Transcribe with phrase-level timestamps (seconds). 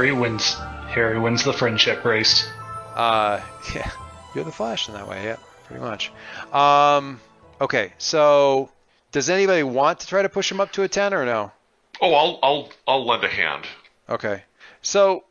[0.00, 0.54] Harry wins.
[0.94, 2.48] Harry wins the friendship race.
[2.94, 3.38] Uh,
[3.74, 3.90] yeah,
[4.34, 5.24] you're the Flash in that way.
[5.24, 5.36] Yeah,
[5.66, 6.10] pretty much.
[6.54, 7.20] Um,
[7.60, 8.70] okay, so
[9.12, 11.52] does anybody want to try to push him up to a ten or no?
[12.00, 13.66] Oh, I'll I'll I'll lend a hand.
[14.08, 14.42] Okay,
[14.80, 15.24] so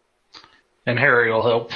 [0.86, 1.72] And Harry will help.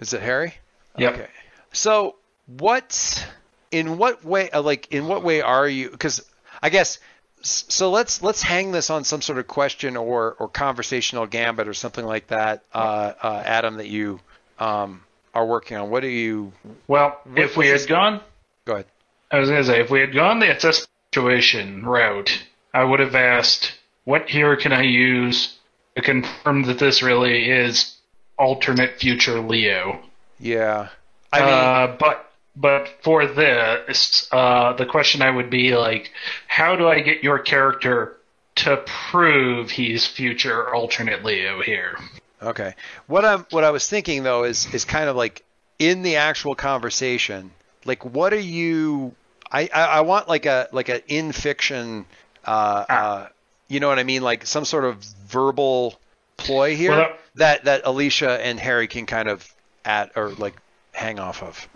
[0.00, 0.54] is it Harry?
[0.98, 1.14] Yep.
[1.14, 1.28] Okay.
[1.72, 2.16] So
[2.48, 3.24] what?
[3.70, 4.50] In what way?
[4.50, 5.90] uh, Like in what way are you?
[5.90, 6.28] Because
[6.60, 6.98] I guess.
[7.42, 11.74] So let's let's hang this on some sort of question or or conversational gambit or
[11.74, 13.76] something like that, uh, uh, Adam.
[13.76, 14.20] That you
[14.58, 15.02] um,
[15.34, 15.90] are working on.
[15.90, 16.52] What do you?
[16.86, 18.20] Well, if we had gone,
[18.64, 18.86] Go ahead.
[19.30, 22.30] I was gonna say, if we had gone the assess situation route,
[22.72, 23.72] I would have asked,
[24.04, 25.58] what here can I use
[25.96, 27.96] to confirm that this really is
[28.38, 30.00] alternate future Leo?
[30.38, 30.88] Yeah.
[31.32, 36.12] I mean, uh, but but for this, uh, the question I would be like,
[36.48, 38.18] how do I get your character
[38.56, 41.98] to prove he's future alternate Leo here?
[42.42, 42.74] Okay.
[43.06, 45.44] What I'm what I was thinking though is is kind of like
[45.78, 47.52] in the actual conversation,
[47.84, 49.14] like what are you
[49.50, 52.04] I, I, I want like a like a in fiction
[52.44, 53.28] uh, uh
[53.68, 54.22] you know what I mean?
[54.22, 55.98] Like some sort of verbal
[56.36, 59.48] ploy here Well, that that Alicia and Harry can kind of
[59.84, 60.54] at or like
[60.92, 61.68] hang off of.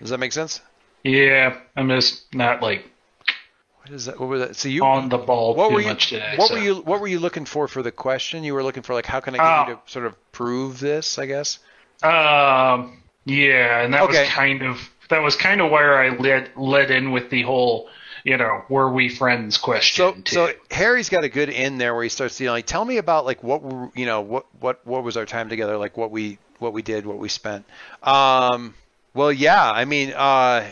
[0.00, 0.60] Does that make sense?
[1.04, 2.84] Yeah, I'm just not like
[3.82, 4.18] What is that?
[4.18, 4.56] What was that?
[4.56, 6.36] So you on the ball what too were you much today.
[6.36, 6.54] what so.
[6.54, 8.44] were you what were you looking for for the question?
[8.44, 9.66] You were looking for like how can I get you Oh.
[9.66, 11.58] to sort of prove this, I guess?
[12.02, 14.08] Um, yeah, and that Okay.
[14.08, 17.88] was kind of that was kind of where I led led in with the whole,
[18.24, 20.22] you know, were we friends So, question.
[20.24, 20.32] too.
[20.34, 23.24] so Harry's got a good in there where he starts to like, tell me about
[23.26, 26.38] like what were, you know what what what was our time together like what we
[26.58, 27.66] what we did what we spent.
[28.02, 28.74] Um,
[29.14, 30.70] well, yeah, I mean, uh,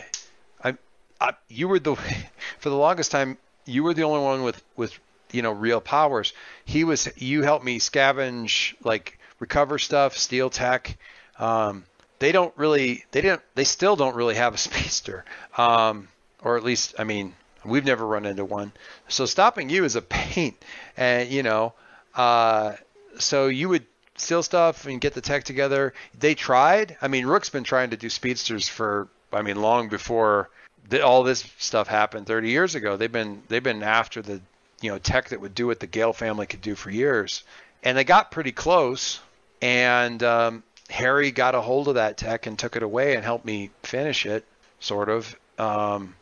[0.63, 0.77] I,
[1.19, 1.95] I you were the
[2.59, 4.97] for the longest time you were the only one with with
[5.31, 6.33] you know real powers.
[6.65, 10.97] He was you helped me scavenge like recover stuff, steal tech.
[11.39, 11.85] Um,
[12.19, 15.25] they don't really they didn't they still don't really have a speedster.
[15.57, 16.07] Um,
[16.43, 18.71] or at least I mean we've never run into one.
[19.07, 20.55] So stopping you is a pain,
[20.97, 21.73] and you know,
[22.15, 22.73] uh,
[23.19, 23.85] so you would
[24.21, 25.93] steal stuff and get the tech together.
[26.17, 26.97] They tried.
[27.01, 30.49] I mean, Rook's been trying to do speedsters for I mean long before
[30.89, 32.97] the, all this stuff happened 30 years ago.
[32.97, 34.41] They've been they've been after the
[34.81, 37.43] you know tech that would do what the Gale family could do for years,
[37.83, 39.19] and they got pretty close.
[39.61, 43.45] And um, Harry got a hold of that tech and took it away and helped
[43.45, 44.43] me finish it,
[44.79, 45.35] sort of.
[45.59, 46.15] Um,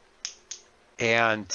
[1.00, 1.48] and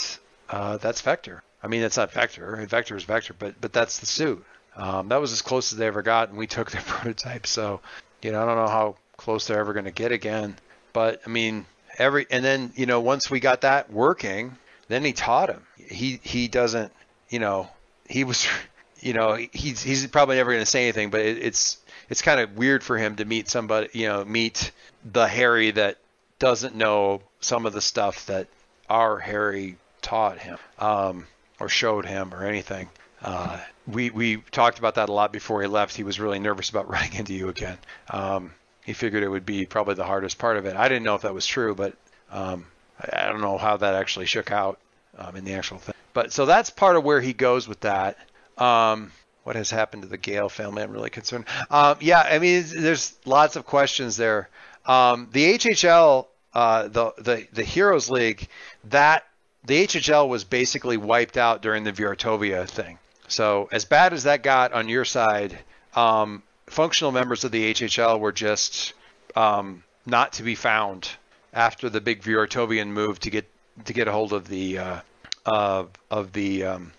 [0.49, 1.43] uh, that's Vector.
[1.63, 2.57] I mean, it's not Vector.
[2.67, 4.45] Vector is Vector, but but that's the suit.
[4.77, 7.47] Um, that was as close as they ever got, and we took their prototype.
[7.47, 7.81] So,
[8.23, 10.57] you know, I don't know how close they're ever going to get again.
[10.93, 11.67] But I mean,
[11.99, 14.57] every and then you know, once we got that working,
[14.89, 15.63] then he taught him.
[15.77, 16.93] He he doesn't,
[17.29, 17.69] you know,
[18.09, 18.47] he was,
[19.01, 22.41] you know, he's he's probably never going to say anything, but it, it's it's kind
[22.41, 24.73] of weird for him to meet somebody, you know, meet
[25.05, 25.99] the Harry that
[26.39, 28.49] doesn't know some of the stuff that
[28.89, 31.27] our Harry taught him um,
[31.59, 32.89] or showed him or anything.
[33.25, 35.97] Uh, we we talked about that a lot before he left.
[35.97, 37.79] He was really nervous about running into you again.
[38.11, 38.53] Um,
[38.85, 40.77] he figured it would be probably the hardest part of it.
[40.77, 41.95] I didn't know if that was true, but
[42.31, 42.67] um,
[43.01, 44.79] I, don't know how that actually shook out
[45.17, 45.95] um, in the actual thing.
[46.13, 48.19] But so that's part of where he goes with that.
[48.59, 49.11] Um,
[49.43, 50.83] what has happened to the Gale family?
[50.83, 51.47] I'm really concerned.
[51.71, 54.51] Um, yeah, I mean, there's lots of questions there.
[54.85, 58.49] Um, the HHL, uh, the the the Heroes League,
[58.85, 59.25] that
[59.65, 62.99] the HHL was basically wiped out during the Viertovia thing.
[63.29, 65.59] So as bad as that got on your side,
[65.95, 68.93] um, functional members of the HHL were just
[69.35, 71.09] um, not to be found
[71.53, 73.49] after the big Viertovian move to get
[73.87, 75.01] to get a hold of the uh,
[75.47, 76.93] of of the um,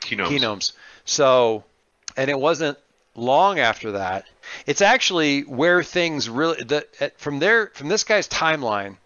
[0.00, 0.32] Keynotes.
[0.32, 0.72] genomes.
[1.04, 1.64] So,
[2.16, 2.78] and it wasn't
[3.14, 4.26] long after that.
[4.66, 8.96] It's actually where things really the at- from there from this guy's timeline,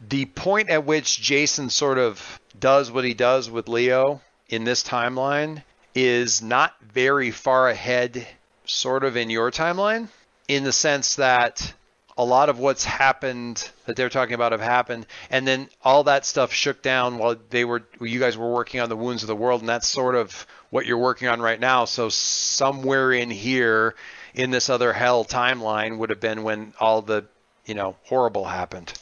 [0.00, 4.82] the point at which Jason sort of does what he does with Leo in this
[4.82, 5.62] timeline
[5.94, 8.26] is not very far ahead
[8.64, 10.08] sort of in your timeline
[10.48, 11.72] in the sense that
[12.16, 16.26] a lot of what's happened that they're talking about have happened and then all that
[16.26, 19.36] stuff shook down while they were you guys were working on the wounds of the
[19.36, 21.84] world and that's sort of what you're working on right now.
[21.84, 23.94] So somewhere in here
[24.34, 27.26] in this other hell timeline would have been when all the
[27.66, 28.92] you know horrible happened.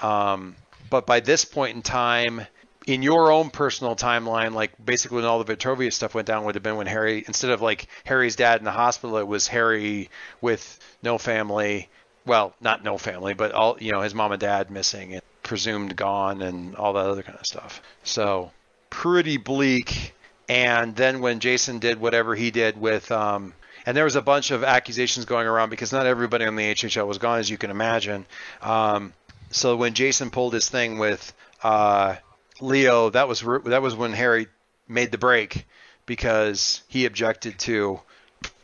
[0.00, 0.56] Um,
[0.90, 2.46] but by this point in time
[2.88, 6.54] in your own personal timeline, like basically when all the Vitrovia stuff went down, would
[6.54, 10.08] have been when Harry, instead of like Harry's dad in the hospital, it was Harry
[10.40, 11.90] with no family.
[12.24, 15.96] Well, not no family, but all you know, his mom and dad missing and presumed
[15.96, 17.82] gone, and all that other kind of stuff.
[18.04, 18.52] So
[18.88, 20.14] pretty bleak.
[20.48, 23.52] And then when Jason did whatever he did with, um,
[23.84, 27.06] and there was a bunch of accusations going around because not everybody on the HHL
[27.06, 28.24] was gone, as you can imagine.
[28.62, 29.12] Um,
[29.50, 32.16] so when Jason pulled his thing with uh,
[32.60, 34.48] Leo, that was that was when Harry
[34.88, 35.66] made the break
[36.06, 38.00] because he objected to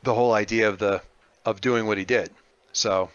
[0.02, 1.02] the whole idea of the
[1.44, 2.30] of doing what he did.
[2.72, 3.10] So,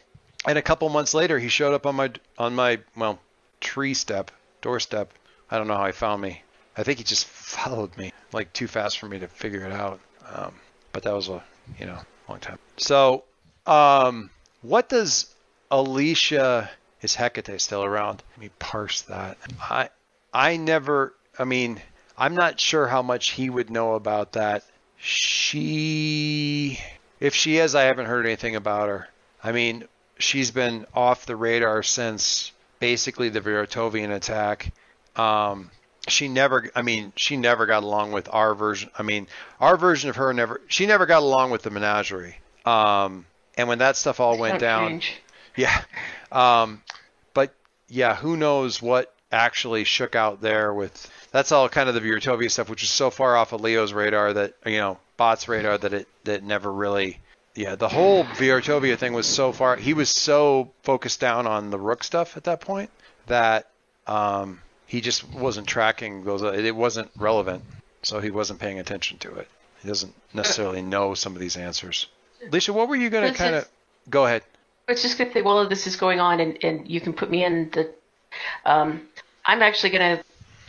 [0.47, 3.19] and a couple months later, he showed up on my on my well
[3.59, 4.31] tree step
[4.61, 5.11] doorstep.
[5.51, 6.43] I don't know how he found me.
[6.77, 9.99] I think he just followed me like too fast for me to figure it out.
[10.31, 10.53] Um,
[10.91, 11.43] but that was a
[11.79, 12.59] you know long time.
[12.77, 13.23] So,
[13.65, 14.29] um,
[14.61, 15.33] what does
[15.71, 16.69] Alicia
[17.01, 18.23] is Hecate still around?
[18.31, 19.37] Let me parse that.
[19.59, 19.89] I
[20.33, 21.13] I never.
[21.37, 21.81] I mean,
[22.17, 24.63] I'm not sure how much he would know about that.
[24.97, 26.79] She,
[27.19, 29.07] if she is, I haven't heard anything about her.
[29.41, 29.85] I mean,
[30.17, 34.73] she's been off the radar since basically the Viratovian attack.
[35.15, 35.71] Um,
[36.07, 38.89] she never, I mean, she never got along with our version.
[38.97, 39.27] I mean,
[39.59, 42.37] our version of her never, she never got along with the menagerie.
[42.65, 43.25] Um,
[43.57, 45.01] and when that stuff all went down,
[45.55, 45.81] yeah.
[46.31, 46.81] Um,
[47.33, 47.53] but
[47.87, 52.49] yeah, who knows what actually shook out there with that's all kind of the Virtovia
[52.49, 55.93] stuff, which is so far off of Leo's radar that you know, Bot's radar that
[55.93, 57.19] it that never really
[57.55, 61.79] yeah, the whole Virtovia thing was so far he was so focused down on the
[61.79, 62.89] Rook stuff at that point
[63.27, 63.69] that
[64.07, 67.63] um, he just wasn't tracking those it wasn't relevant.
[68.01, 69.49] So he wasn't paying attention to it.
[69.81, 72.07] He doesn't necessarily know some of these answers.
[72.47, 73.69] Alicia, what were you gonna kind of
[74.09, 74.43] go ahead?
[74.89, 77.13] I was just going to say, while this is going on, and, and you can
[77.13, 77.93] put me in the.
[78.65, 79.07] Um,
[79.45, 80.23] I'm actually going to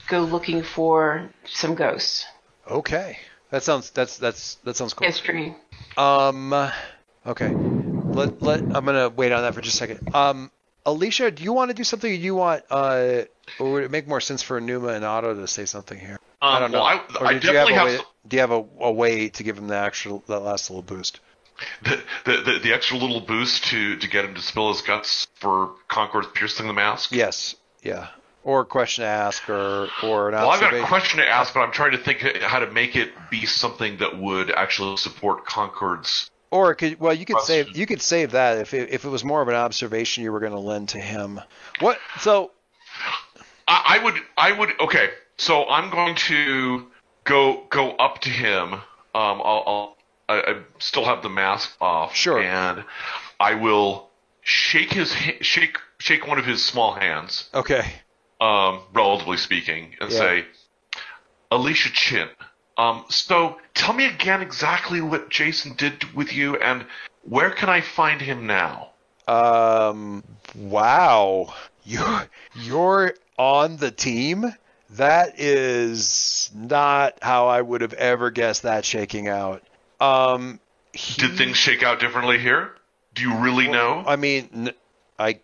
[0.09, 2.27] go looking for some ghosts.
[2.69, 3.19] Okay.
[3.51, 5.07] That sounds that's that's that sounds cool.
[5.07, 5.57] History.
[5.97, 6.53] Um
[7.27, 7.57] okay.
[8.12, 10.15] Let let I'm gonna wait on that for just a second.
[10.15, 10.53] Um
[10.87, 13.23] Alicia, do you want to do something or do you want uh
[13.59, 16.19] or would it make more sense for Numa and Otto to say something here?
[16.41, 16.79] Um, I don't know.
[16.79, 18.51] well, I, or I did you have definitely a have, way, some- do you have
[18.53, 21.19] a, a way to give him the actual that last little boost?
[21.83, 25.27] The, the, the the extra little boost to to get him to spill his guts
[25.35, 27.12] for Concord piercing the mask.
[27.12, 27.57] Yes.
[27.83, 28.09] Yeah.
[28.43, 31.53] Or a question to ask or or an Well, I've got a question to ask,
[31.53, 35.45] but I'm trying to think how to make it be something that would actually support
[35.45, 36.31] Concord's.
[36.51, 37.67] Or it could well you could Question.
[37.67, 40.33] save you could save that if it, if it was more of an observation you
[40.33, 41.41] were going to lend to him.
[41.81, 42.51] What so
[43.71, 44.71] I, I would, I would.
[44.81, 46.87] Okay, so I'm going to
[47.25, 48.75] go go up to him.
[48.75, 48.83] Um,
[49.15, 49.97] I'll, I'll
[50.31, 52.15] I, I still have the mask off.
[52.15, 52.41] Sure.
[52.41, 52.85] And
[53.38, 54.09] I will
[54.43, 57.85] shake his shake shake one of his small hands, okay.
[58.41, 60.19] um, relatively speaking, and Yeah.
[60.19, 60.44] say,
[61.50, 62.29] Alicia Chin.
[62.79, 66.87] Um, so tell me again exactly what Jason did with you, and
[67.23, 68.90] where can I find him now?
[69.28, 70.25] Um.
[70.54, 71.54] Wow.
[71.85, 74.54] You're you're on the team.
[74.90, 79.62] That is not how I would have ever guessed that shaking out.
[80.00, 80.61] Um.
[80.92, 82.73] he- Did things shake out differently here?
[83.14, 84.02] Do you really know?
[84.07, 84.71] I mean,
[85.19, 85.40] I,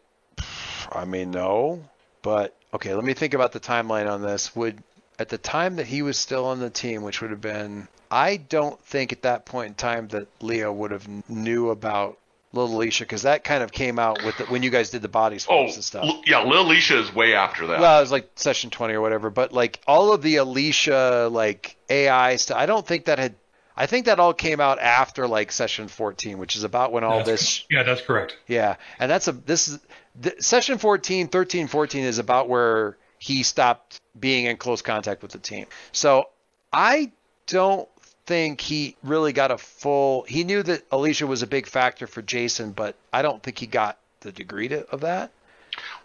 [0.90, 1.82] I mean, no.
[2.22, 4.54] But okay, let me think about the timeline on this.
[4.56, 4.82] Would
[5.18, 8.36] at the time that he was still on the team, which would have been, I
[8.36, 12.18] don't think at that point in time that Leo would have knew about
[12.52, 15.08] Little Alicia because that kind of came out with the, when you guys did the
[15.08, 16.04] body Oh, swaps and stuff.
[16.04, 17.80] L- yeah, Lil Alicia is way after that.
[17.80, 21.76] Well, it was like session 20 or whatever, but like all of the Alicia like
[21.90, 23.34] AI stuff, I don't think that had.
[23.76, 27.18] I think that all came out after like session 14, which is about when all
[27.18, 28.36] That's- this Yeah, that's correct.
[28.46, 29.78] yeah, and that's a this is
[30.18, 35.32] the, session 14, 13, 14 is about where he stopped being in close contact with
[35.32, 35.66] the team.
[35.92, 36.30] So
[36.72, 37.12] I
[37.46, 37.88] don't
[38.26, 40.22] think he really got a full.
[40.24, 43.66] He knew that Alicia was a big factor for Jason, but I don't think he
[43.66, 45.30] got the degree to, of that.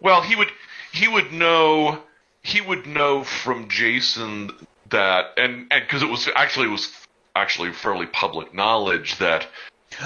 [0.01, 0.49] Well, he would
[0.91, 2.03] he would know
[2.43, 4.51] he would know from Jason
[4.89, 6.85] that and and because it was actually it was
[7.35, 9.47] actually fairly public knowledge that.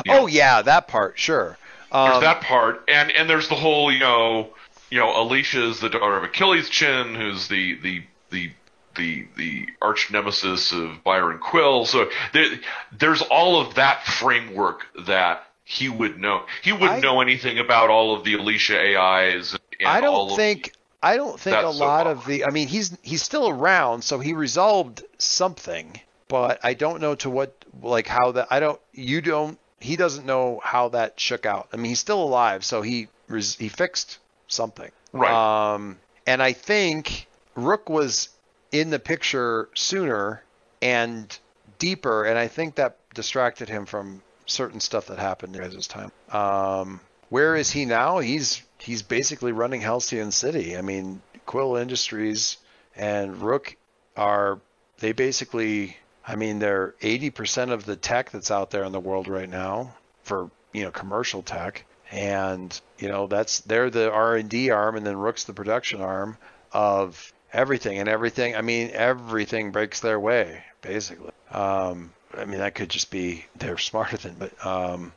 [0.10, 1.58] Oh yeah, that part, sure.
[1.92, 4.50] there's Um, that part and and there's the whole you know
[4.90, 8.52] you know Alicia is the daughter of Achilles Chin who's the the the
[8.96, 12.48] the the arch nemesis of Byron Quill so there,
[12.92, 17.90] there's all of that framework that he would know he wouldn't I- know anything about
[17.90, 22.08] all of the Alicia AIs and I don't think I don't think a so lot
[22.08, 22.18] off.
[22.22, 27.02] of the I mean he's he's still around so he resolved something but I don't
[27.02, 31.20] know to what like how that I don't you don't he doesn't know how that
[31.20, 31.70] shook out.
[31.74, 34.92] I mean he's still alive so he res, he fixed something.
[35.14, 38.30] right Um and I think Rook was
[38.72, 40.44] in the picture sooner
[40.82, 41.38] and
[41.80, 46.12] deeper and I think that distracted him from certain stuff that happened at his time.
[46.32, 48.20] Um where is he now?
[48.20, 50.78] He's he's basically running Halcyon City.
[50.78, 52.58] I mean, Quill Industries
[52.96, 53.76] and Rook
[54.16, 54.60] are
[55.00, 59.28] they basically I mean, they're 80% of the tech that's out there in the world
[59.28, 64.96] right now for you know commercial tech, and you know that's they're the R&D arm,
[64.96, 66.38] and then Rook's the production arm
[66.72, 68.56] of everything and everything.
[68.56, 71.32] I mean, everything breaks their way basically.
[71.52, 75.14] Um, I mean, that could just be they're smarter than, but um,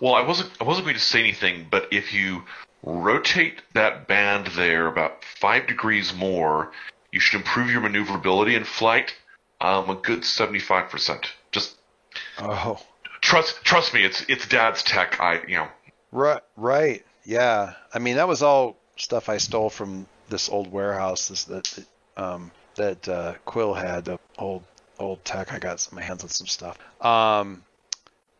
[0.00, 2.42] Well, I wasn't I wasn't going to say anything, but if you
[2.82, 6.72] rotate that band there about five degrees more,
[7.12, 9.14] you should improve your maneuverability in flight
[9.62, 11.32] um, a good seventy five percent.
[11.52, 11.76] Just
[12.38, 12.78] oh,
[13.20, 15.20] trust trust me, it's it's Dad's tech.
[15.20, 15.68] I you know
[16.10, 17.74] right, right, yeah.
[17.94, 21.84] I mean, that was all stuff I stole from this old warehouse this, that
[22.16, 24.64] um, that uh, Quill had, the old
[24.98, 25.52] old tech.
[25.52, 26.76] I got some my hands on some stuff.
[27.00, 27.62] Um,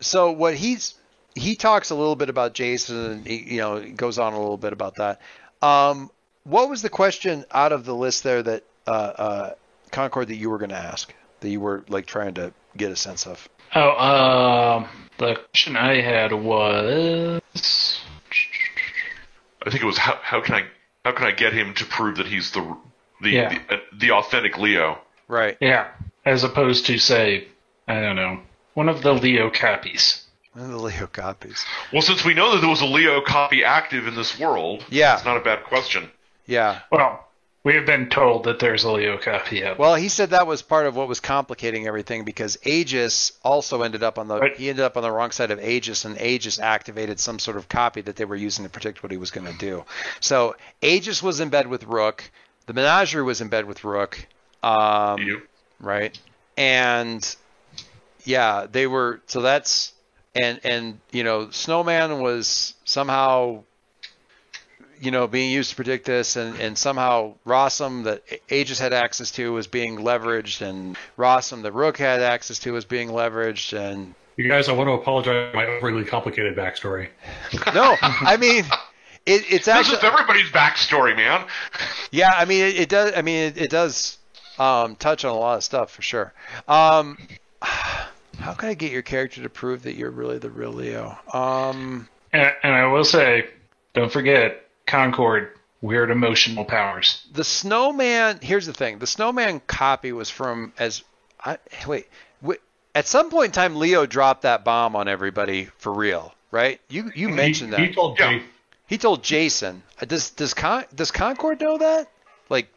[0.00, 0.94] so what he's
[1.34, 4.58] he talks a little bit about Jason, and he, you know, goes on a little
[4.58, 5.20] bit about that.
[5.62, 6.10] Um,
[6.44, 9.50] what was the question out of the list there that uh, uh,
[9.92, 12.96] Concord that you were going to ask that you were like trying to get a
[12.96, 13.49] sense of?
[13.75, 17.40] Oh, um, the question I had was.
[19.64, 20.64] I think it was how, how can I
[21.04, 22.76] how can I get him to prove that he's the
[23.20, 23.49] the Yeah.
[23.68, 24.99] the, uh, the authentic Leo?
[25.28, 25.56] Right.
[25.61, 25.88] Yeah,
[26.25, 27.46] as opposed to, say,
[27.88, 28.40] I don't know,
[28.75, 30.25] one of the Leo copies.
[30.52, 31.64] One of the Leo copies.
[31.92, 35.14] Well, since we know that there was a Leo copy active in this world, Yeah.
[35.14, 36.11] it's not a bad question.
[36.46, 36.80] Yeah.
[36.90, 37.26] Well,
[37.64, 39.78] we have been told that there's a Leo copy out.
[39.78, 44.02] Well, he said that was part of what was complicating everything because Aegis also ended
[44.02, 44.57] up on the Right.
[44.57, 47.69] he ended up on the wrong side of Aegis, and Aegis activated some sort of
[47.69, 49.85] copy that they were using to predict what he was going to do.
[50.21, 52.31] So Aegis was in bed with Rook,
[52.66, 54.26] the Menagerie was in bed with Rook,
[54.62, 55.42] um, You
[55.81, 56.19] right?
[56.57, 57.37] And
[58.25, 59.21] yeah, they were.
[59.26, 59.92] So that's
[60.35, 63.64] and and you know, Snowman was somehow
[65.02, 69.30] you know being used to predict this, and and somehow Rossum that Aegis had access
[69.32, 74.14] to was being leveraged, and Rossum that Rook had access to was being leveraged, and
[74.37, 77.09] You guys, I want to apologize for my overly complicated backstory.
[77.75, 78.64] no, I mean.
[79.25, 81.47] It, it's this is everybody's backstory, man.
[82.11, 83.12] Yeah, I mean, it, it does.
[83.16, 84.18] I mean, it, it does
[84.59, 86.32] um, touch on a lot of stuff for sure.
[86.66, 87.16] Um,
[87.62, 91.16] how can I get your character to prove that you're really the real Leo?
[91.32, 93.49] Um, And, and I will say,
[93.94, 97.26] don't forget, Concord, weird emotional powers.
[97.32, 98.38] the snowman.
[98.42, 101.02] Here's the thing: the snowman copy was from as.
[101.44, 102.06] I, wait,
[102.40, 102.58] wait,
[102.94, 106.80] at some point in time, Leo dropped that bomb on everybody for real, right?
[106.88, 107.88] You you mentioned he, that.
[107.88, 108.38] He told Yeah.
[108.38, 108.42] Jay,
[108.86, 109.82] He told Jason.
[110.00, 112.08] Uh, Does does Con, does Concord know that?
[112.48, 112.68] Like,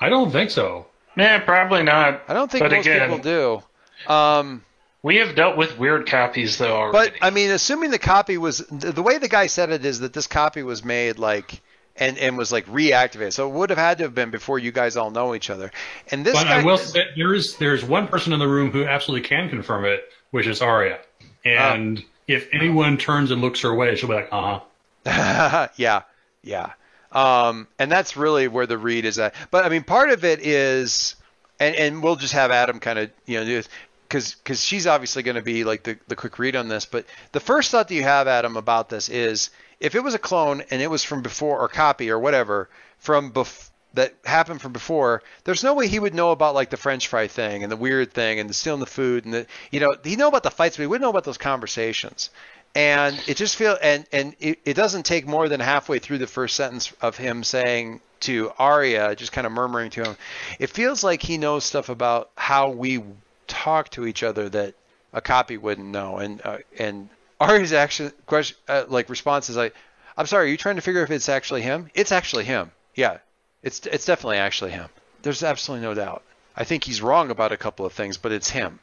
[0.00, 0.86] I don't think so.
[1.16, 2.22] Nah, probably not.
[2.28, 3.62] I don't think But most again- people
[4.06, 4.12] do.
[4.12, 4.62] Um,
[5.06, 7.10] We have dealt with weird copies though already.
[7.10, 10.00] But I mean, assuming the copy was the the way the guy said it is
[10.00, 11.62] that this copy was made like
[11.94, 14.72] and and was like reactivated, so it would have had to have been before you
[14.72, 15.70] guys all know each other.
[16.10, 18.72] And this But guy, I will say there is there's one person in the room
[18.72, 20.98] who absolutely can confirm it, which is Arya.
[21.44, 24.58] And if anyone turns and looks her way, she'll be like, uh
[25.04, 25.68] huh.
[25.76, 26.02] yeah,
[26.42, 26.72] yeah.
[27.12, 29.36] Um, and that's really where the read is at.
[29.52, 31.14] But I mean, part of it is,
[31.60, 33.68] and, and we'll just have Adam kind of, you know, do this
[34.08, 36.84] because because she's obviously going to be like the, the quick read on this.
[36.84, 40.18] But the first thought that you have, Adam, about this is if it was a
[40.18, 44.72] clone and it was from before or copy or whatever from bef- that happened from
[44.72, 47.76] before, there's no way he would know about like the French fry thing and the
[47.76, 50.50] weird thing and the stealing the food and the you know he'd know about the
[50.50, 52.30] fights, but he wouldn't know about those conversations
[52.76, 56.26] and it just feel and and it, it doesn't take more than halfway through the
[56.26, 60.16] first sentence of him saying to Arya, just kind of murmuring to him,
[60.58, 63.02] it feels like he knows stuff about how we
[63.46, 64.74] talk to each other that
[65.12, 66.18] a copy wouldn't know.
[66.18, 67.08] And uh, and
[67.40, 69.74] Arya's action question uh, like response is like,
[70.16, 71.90] I'm sorry, are you trying to figure if it's actually him?
[71.94, 72.70] It's actually him.
[72.94, 73.18] Yeah,
[73.62, 74.88] it's it's definitely actually him.
[75.22, 76.22] There's absolutely no doubt.
[76.56, 78.78] I think he's wrong about a couple of things, but it's him.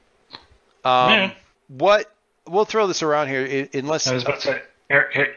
[0.84, 1.34] Um, Yeah.
[1.70, 2.12] What
[2.48, 4.62] we'll throw this around here unless I was about to say,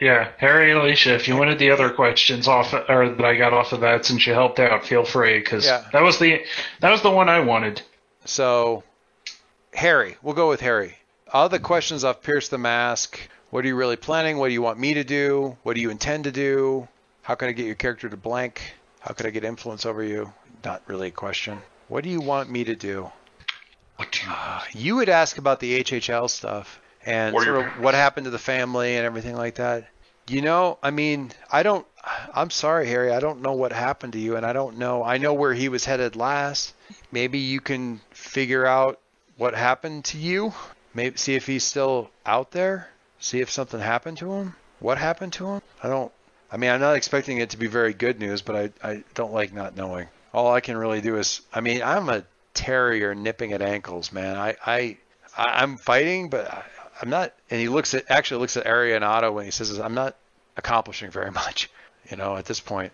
[0.01, 3.53] yeah, Harry and Alicia, if you wanted the other questions off, or that I got
[3.53, 5.85] off of that, since you helped out, feel free, because Yeah.
[5.93, 6.43] that was the
[6.81, 7.81] that was the one I wanted.
[8.25, 8.83] So,
[9.77, 10.97] Harry, we'll go with Harry.
[11.31, 13.19] All the questions I've pierced the mask.
[13.51, 14.39] What are you really planning?
[14.39, 15.55] What do you want me to do?
[15.61, 16.87] What do you intend to do?
[17.21, 18.73] How can I get your character to blank?
[19.01, 20.33] How could I get influence over you?
[20.65, 21.59] Not really a question.
[21.89, 23.11] What do you want me to do?
[23.97, 24.31] What do you?
[24.31, 28.31] Uh, you would ask about the HHL stuff and Or sort of what happened to
[28.31, 29.87] the family and everything like that.
[30.27, 31.85] You know, I mean, I don't.
[32.33, 33.11] I'm sorry, Harry.
[33.11, 35.03] I don't know what happened to you, and I don't know.
[35.03, 36.73] I know where he was headed last.
[37.11, 38.99] Maybe you can figure out
[39.37, 40.53] what happened to you.
[40.93, 42.89] Maybe see if he's still out there.
[43.19, 44.55] See if something happened to him.
[44.79, 45.61] What happened to him?
[45.81, 46.11] I don't.
[46.51, 49.33] I mean, I'm not expecting it to be very good news, but I I don't
[49.33, 50.07] like not knowing.
[50.33, 54.35] All I can really do is, I mean, I'm a terrier nipping at ankles, man.
[54.35, 54.97] I, I,
[55.37, 56.63] I I'm fighting, but I,
[57.01, 57.33] I'm not.
[57.49, 60.15] And he looks at actually looks at Otto when he says, "I'm not
[60.55, 61.69] accomplishing very much."
[62.09, 62.93] You know, at this point,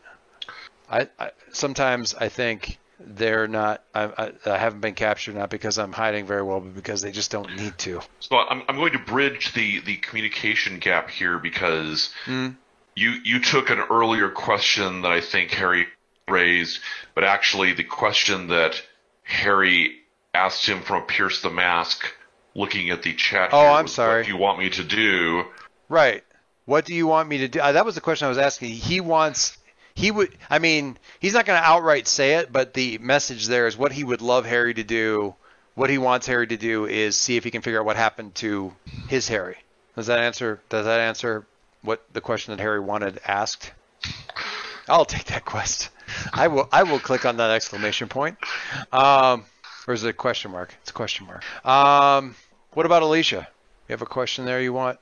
[0.90, 3.84] I, I sometimes I think they're not.
[3.94, 7.12] I, I, I haven't been captured not because I'm hiding very well, but because they
[7.12, 8.02] just don't need to.
[8.20, 12.56] So I'm, I'm going to bridge the, the communication gap here because Mm.
[12.96, 15.88] you you took an earlier question that I think Harry
[16.28, 16.80] raised,
[17.16, 18.82] but actually the question that
[19.24, 19.96] Harry
[20.34, 22.04] asked him from Pierce the Mask,
[22.56, 23.50] looking at the chat.
[23.54, 24.20] Oh, I'm sorry.
[24.20, 25.44] What do you want me to do?
[25.90, 26.24] Right.
[26.66, 27.60] What do you want me to do?
[27.60, 28.70] Uh, that was the question I was asking.
[28.70, 29.58] He wants.
[29.96, 30.36] He would.
[30.50, 33.92] I mean, he's not going to outright say it, but the message there is what
[33.92, 35.36] he would love Harry to do.
[35.76, 38.36] What he wants Harry to do is see if he can figure out what happened
[38.36, 38.74] to
[39.08, 39.58] his Harry.
[39.96, 40.60] Does that answer?
[40.70, 41.46] Does that answer
[41.82, 43.72] what the question that Harry wanted asked?
[44.88, 45.90] I'll take that quest.
[46.34, 46.68] I will.
[46.72, 48.38] I will click on that exclamation point.
[48.92, 49.46] Um,
[49.88, 50.76] or is it a question mark?
[50.82, 51.44] It's a question mark.
[51.66, 52.36] Um,
[52.74, 53.48] what about Alicia?
[53.88, 55.00] You have a question there you want?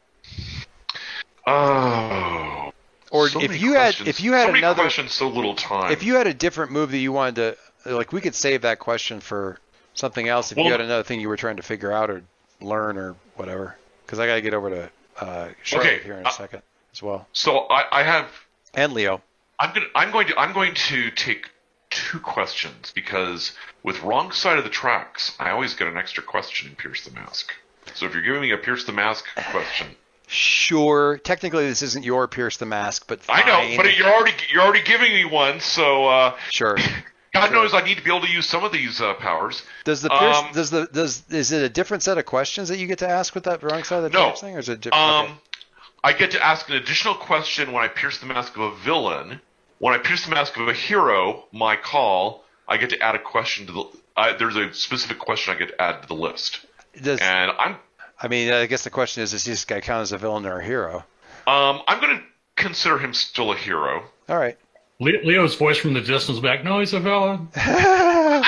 [1.45, 2.71] Oh.
[3.11, 5.91] Or so if you had if you had so another questions, so little time.
[5.91, 8.79] if you had a different move that you wanted to like we could save that
[8.79, 9.59] question for
[9.93, 12.23] something else if you had another thing you were trying to figure out or
[12.61, 13.75] learn or whatever
[14.05, 16.61] because I got to get over to uh, Charlotte Okay, here in a uh, second
[16.93, 18.27] as well so I, I have
[18.73, 19.21] and Leo.
[19.59, 21.49] I'm to I'm going to I'm going to take
[21.89, 23.51] two questions because
[23.83, 27.11] with wrong side of the tracks, I always get an extra question in Pierce the
[27.11, 27.53] Mask.
[27.93, 29.87] So if you're giving me a Pierce the Mask question,
[30.31, 34.61] Sure, technically this isn't your Pierce the Mask, but I know, but you're already you're
[34.63, 36.77] already giving me one, so uh, sure.
[37.33, 37.53] God Sure.
[37.53, 39.63] knows I need to be able to use some of these uh, powers.
[39.85, 42.77] Does the Pierce Um, does the does is it a different set of questions that
[42.77, 44.31] you get to ask with that wrong side of the No.
[44.31, 45.03] thing, or is it different?
[45.03, 45.33] Um, okay.
[46.03, 49.39] I get to ask an additional question when I pierce the mask of a villain.
[49.79, 53.19] When I pierce the mask of a hero, my call, I get to add a
[53.19, 53.83] question to the.
[54.17, 56.65] Uh, there's a specific question I get to add to the list,
[57.01, 57.77] Does and I'm
[58.21, 60.59] I mean I guess the question is does this guy count as a villain or
[60.59, 61.05] a hero?
[61.47, 62.23] um I'm going to
[62.55, 64.03] consider him still a hero.
[64.29, 64.57] All right.
[64.99, 66.63] Le- Leo's voice from the distance back.
[66.63, 67.47] No, he's a villain.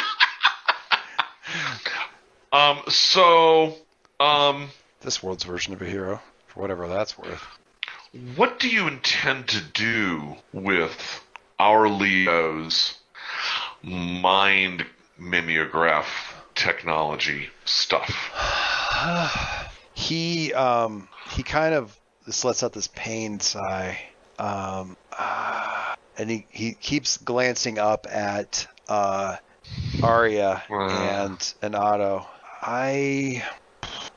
[2.53, 3.73] Um, so
[4.19, 4.69] um,
[5.01, 7.43] this world's version of a hero, for whatever that's worth.
[8.35, 11.23] what do you intend to do with
[11.59, 12.99] our Leo's
[13.81, 14.85] mind
[15.17, 16.05] mimeograph
[16.53, 18.13] technology stuff?
[19.93, 23.99] He um he kind of this lets out this pain sigh,
[24.39, 29.37] um, ah, and he he keeps glancing up at uh
[30.01, 30.87] Arya Wow.
[30.89, 32.27] and and Otto.
[32.61, 33.43] I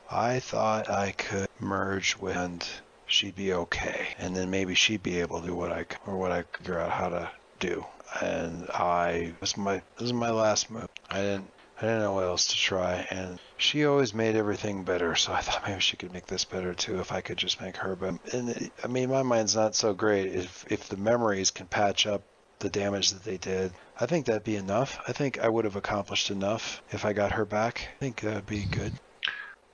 [0.09, 2.67] I thought I could merge with and
[3.05, 6.31] she'd be okay, and then maybe she'd be able to do what I or what
[6.31, 7.85] I figure out how to do.
[8.21, 10.87] And I this is my this is my last move.
[11.09, 15.15] I didn't I didn't know what else to try, and she always made everything better.
[15.15, 17.77] So I thought maybe she could make this better too if I could just make
[17.77, 18.17] her better.
[18.33, 20.33] And it, I mean, my mind's not so great.
[20.33, 22.23] If if the memories can patch up
[22.59, 24.99] the damage that they did, I think that'd be enough.
[25.07, 27.87] I think I would have accomplished enough if I got her back.
[27.97, 28.93] I think that'd be good.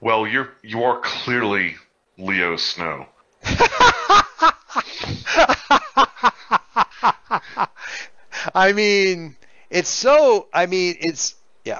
[0.02, 1.76] Well, you're you are clearly
[2.18, 3.06] Leo Snow.
[8.54, 9.38] I mean,
[9.70, 10.48] it's so.
[10.54, 11.80] I mean, it's yeah.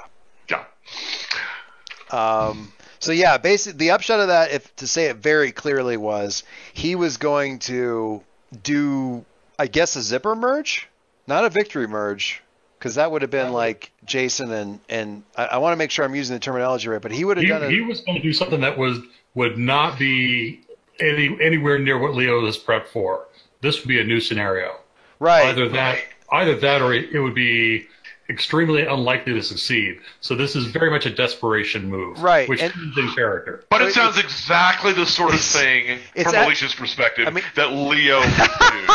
[2.10, 6.42] Um, so yeah, basically the upshot of that, if to say it very clearly, was
[6.72, 8.22] he was going to
[8.62, 9.24] do,
[9.58, 10.88] I guess, a zipper merge,
[11.26, 12.42] not a victory merge,
[12.78, 16.04] because that would have been like Jason and and I, I want to make sure
[16.04, 18.22] I'm using the terminology right, but he would have He, done he was going to
[18.22, 18.98] do something that was
[19.34, 20.60] would not be
[21.00, 23.26] any anywhere near what Leo is prepped for.
[23.60, 24.76] This would be a new scenario.
[25.18, 25.46] Right.
[25.46, 25.98] Either that,
[26.30, 27.86] either that, or it would be
[28.28, 29.98] extremely unlikely to succeed.
[30.20, 33.64] So this is very much a desperation move, Right, Which and- is in character.
[33.70, 37.30] But But it sounds exactly the sort of thing, it's from a- Alicia's perspective, I
[37.30, 38.28] mean- that Leo would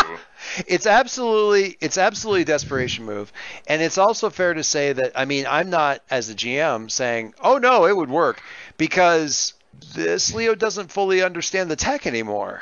[0.03, 0.17] do.
[0.67, 3.31] it's absolutely it's absolutely a desperation move
[3.67, 7.33] and it's also fair to say that i mean i'm not as a gm saying
[7.43, 8.41] oh no it would work
[8.77, 9.53] because
[9.93, 12.61] this leo doesn't fully understand the tech anymore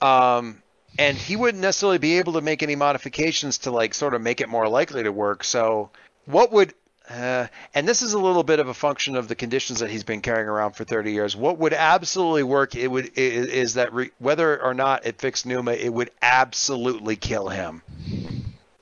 [0.00, 0.60] um
[0.98, 4.40] and he wouldn't necessarily be able to make any modifications to like sort of make
[4.40, 5.90] it more likely to work so
[6.26, 6.74] what would
[7.10, 10.04] uh, and this is a little bit of a function of the conditions that he's
[10.04, 11.36] been carrying around for 30 years.
[11.36, 15.72] What would absolutely work it would is that re, whether or not it fixed Numa,
[15.72, 17.82] it would absolutely kill him,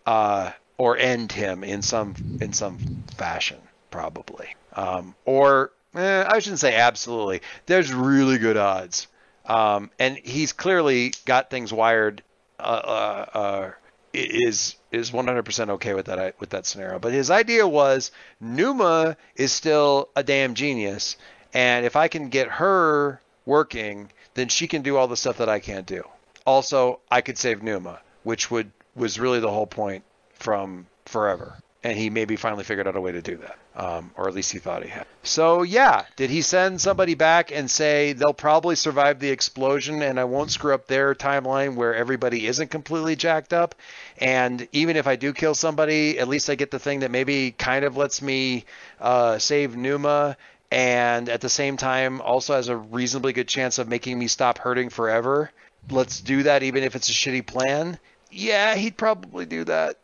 [0.06, 3.58] uh, or end him in some in some fashion,
[3.90, 4.54] probably.
[4.74, 7.40] Um, or eh, I shouldn't say absolutely.
[7.66, 9.08] There's really good odds,
[9.46, 12.22] um, and he's clearly got things wired.
[12.58, 13.70] Uh, uh, uh,
[14.12, 16.98] is is 100% okay with that with that scenario.
[16.98, 21.16] But his idea was Numa is still a damn genius,
[21.54, 25.48] and if I can get her working, then she can do all the stuff that
[25.48, 26.02] I can't do.
[26.44, 31.96] Also, I could save Numa, which would was really the whole point from Forever and
[31.96, 34.58] he maybe finally figured out a way to do that, um, or at least he
[34.58, 35.06] thought he had.
[35.22, 40.20] So yeah, did he send somebody back and say they'll probably survive the explosion, and
[40.20, 43.74] I won't screw up their timeline where everybody isn't completely jacked up,
[44.18, 47.52] and even if I do kill somebody, at least I get the thing that maybe
[47.52, 48.64] kind of lets me
[49.00, 50.36] uh, save Numa.
[50.72, 54.56] And at the same time, also has a reasonably good chance of making me stop
[54.56, 55.50] hurting forever.
[55.90, 57.98] Let's do that, even if it's a shitty plan.
[58.30, 59.96] Yeah, he'd probably do that.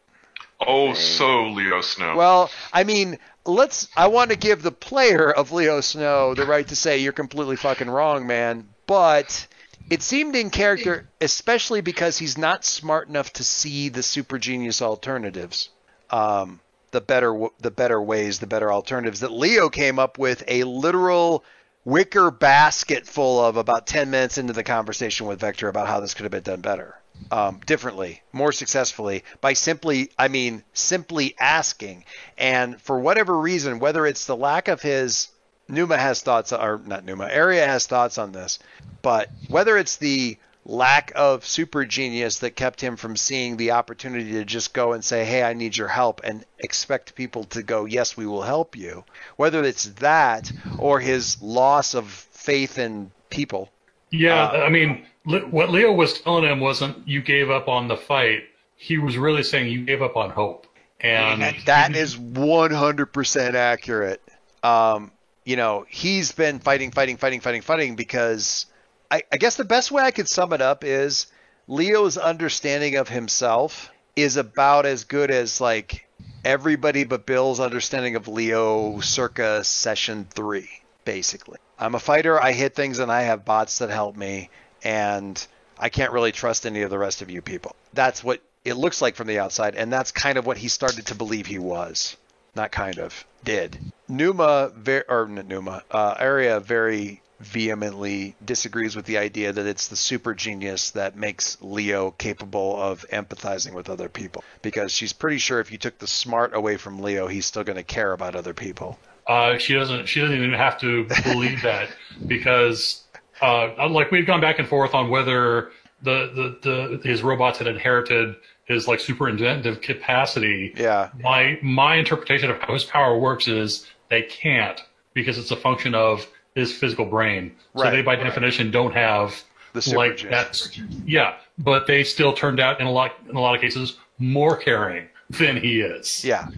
[0.67, 2.17] Oh, so Leo Snow.
[2.17, 3.89] Well, I mean, let's.
[3.97, 7.57] I want to give the player of Leo Snow the right to say you're completely
[7.57, 8.69] fucking wrong, man.
[8.87, 9.47] But
[9.89, 14.83] it seemed in character, especially because he's not smart enough to see the super genius
[14.83, 15.69] alternatives,
[16.11, 20.65] um, the better the better ways, the better alternatives that Leo came up with a
[20.65, 21.45] literal
[21.85, 26.15] wicker basket full of about 10 minutes into the conversation with Vector about how this
[26.15, 26.97] could have been done better
[27.31, 32.05] um, differently, more successfully by simply, I mean, simply asking.
[32.39, 35.29] And for whatever reason, whether it's the lack of his,
[35.69, 38.59] Numa has thoughts, or not Numa, Arya has thoughts on this,
[39.03, 44.33] but whether it's the lack of super genius that kept him from seeing the opportunity
[44.33, 47.85] to just go and say, Hey, I need your help and expect people to go,
[47.85, 49.05] Yes, we will help you.
[49.37, 53.71] Whether it's that or his loss of faith in people.
[54.11, 57.97] Yeah, uh, I mean, what Leo was telling him wasn't you gave up on the
[57.97, 58.45] fight.
[58.77, 60.67] He was really saying you gave up on hope.
[61.01, 64.23] And, and that is 100% accurate.
[64.63, 65.11] Um,
[65.45, 68.67] you know, he's been fighting, fighting, fighting, fighting, fighting because
[69.11, 71.27] I, I guess the best way I could sum it up is
[71.69, 76.09] Leo's understanding of himself is about as good as like
[76.45, 80.69] everybody but Bill's understanding of Leo circa session three,
[81.05, 81.59] basically.
[81.79, 84.51] I'm a fighter, I hit things and I have bots that help me
[84.83, 85.47] and
[85.79, 87.77] I can't really trust any of the rest of you people.
[87.93, 91.07] That's what it looks like from the outside, and that's kind of what he started
[91.07, 92.17] to believe he was.
[92.55, 93.79] Not kind of, did.
[94.09, 100.35] Numa, ver- or Numa, uh, very vehemently disagrees with the idea that it's the super
[100.35, 104.43] genius that makes Leo capable of empathizing with other people.
[104.63, 107.77] Because she's pretty sure if you took the smart away from Leo, he's still going
[107.77, 108.99] to care about other people.
[109.27, 110.07] Uh, she doesn't.
[110.07, 111.89] She doesn't even have to believe that
[112.27, 113.05] because
[113.43, 115.71] uh, like we've gone back and forth on whether
[116.03, 118.37] the, the, the his robots had inherited
[118.67, 120.73] his like super inventive capacity.
[120.77, 121.11] Yeah.
[121.21, 124.81] My my interpretation of how his power works is they can't
[125.15, 127.55] because it's a function of his physical brain.
[127.75, 127.91] Right.
[127.91, 128.25] So they by right.
[128.25, 130.69] definition don't have the like that.
[131.05, 134.57] Yeah, but they still turned out in a lot in a lot of cases more
[134.57, 136.25] caring than he is.
[136.25, 136.49] Yeah.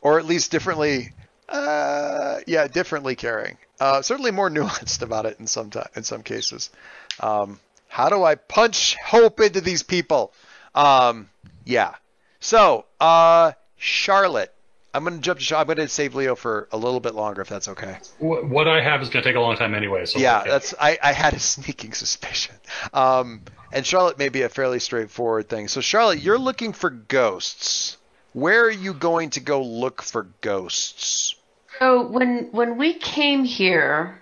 [0.00, 1.12] Or at least differently
[1.48, 3.56] uh, yeah, differently caring.
[3.80, 6.70] Uh, certainly more nuanced about it in some time, in some cases.
[7.20, 7.58] Um,
[7.88, 10.32] how do I punch hope into these people?
[10.74, 11.30] Um,
[11.64, 11.94] yeah.
[12.40, 14.54] So, uh, Charlotte.
[14.94, 15.62] I'm going to jump to Charlotte.
[15.62, 17.98] I'm going to save Leo for a little bit longer, if that's okay.
[18.18, 20.06] What I have is going to take a long time anyway.
[20.06, 20.50] So yeah, okay.
[20.50, 20.74] that's.
[20.80, 22.54] I, I had a sneaking suspicion.
[22.94, 25.68] Um, and Charlotte may be a fairly straightforward thing.
[25.68, 27.98] So, Charlotte, you're looking for ghosts.
[28.32, 31.34] Where are you going to go look for ghosts?
[31.78, 34.20] So when when we came here,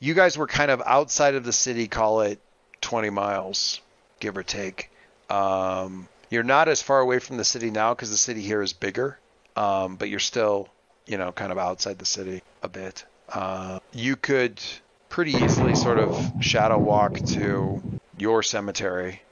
[0.00, 1.88] you guys were kind of outside of the city.
[1.88, 2.40] Call it
[2.80, 3.80] 20 miles,
[4.20, 4.90] give or take.
[5.28, 8.72] Um, you're not as far away from the city now because the city here is
[8.72, 9.18] bigger,
[9.56, 10.68] um, but you're still,
[11.06, 13.04] you know, kind of outside the city a bit.
[13.28, 14.60] Uh, you could
[15.08, 17.82] pretty easily sort of shadow walk to
[18.18, 19.22] your cemetery.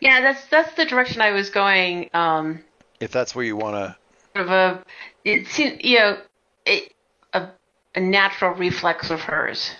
[0.00, 2.10] Yeah, that's that's the direction I was going.
[2.12, 2.60] Um,
[3.00, 3.96] if that's where you want to.
[4.34, 4.84] Sort of a,
[5.24, 6.18] it seems, you know,
[6.66, 6.92] it,
[7.96, 9.70] a, natural reflex of hers.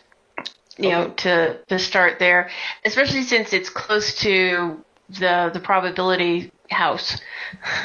[0.78, 2.50] You know, to to start there,
[2.84, 7.18] especially since it's close to the the probability house.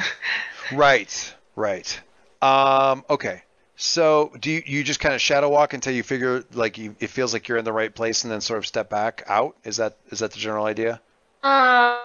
[0.73, 2.01] right, right.
[2.41, 3.43] Um, okay.
[3.77, 7.07] So do you, you just kind of shadow walk until you figure like you, it
[7.07, 9.55] feels like you're in the right place and then sort of step back out?
[9.63, 11.01] Is that is that the general idea?
[11.41, 11.97] Uh,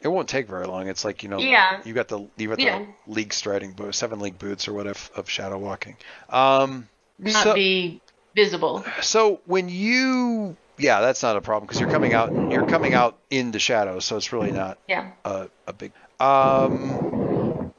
[0.00, 0.86] it won't take very long.
[0.86, 1.80] It's like you know, yeah.
[1.84, 2.78] you got the you got yeah.
[3.06, 5.96] the league striding boots, seven league boots or whatever of shadow walking.
[6.28, 6.88] Um,
[7.18, 8.00] not so, be
[8.34, 8.84] visible.
[9.02, 13.18] So when you yeah, that's not a problem because you're coming out you're coming out
[13.30, 15.92] in the shadow, so it's really not yeah a, a big.
[16.20, 17.72] Um,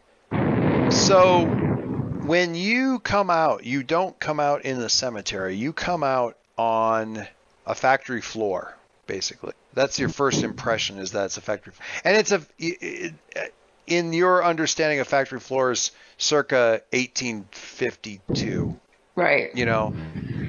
[0.91, 5.55] so when you come out, you don't come out in the cemetery.
[5.55, 7.27] You come out on
[7.65, 8.75] a factory floor,
[9.07, 9.53] basically.
[9.73, 12.41] That's your first impression is that it's a factory, and it's a.
[12.57, 13.53] It, it,
[13.87, 18.79] in your understanding of factory floors, circa 1852.
[19.15, 19.55] Right.
[19.55, 19.93] You know,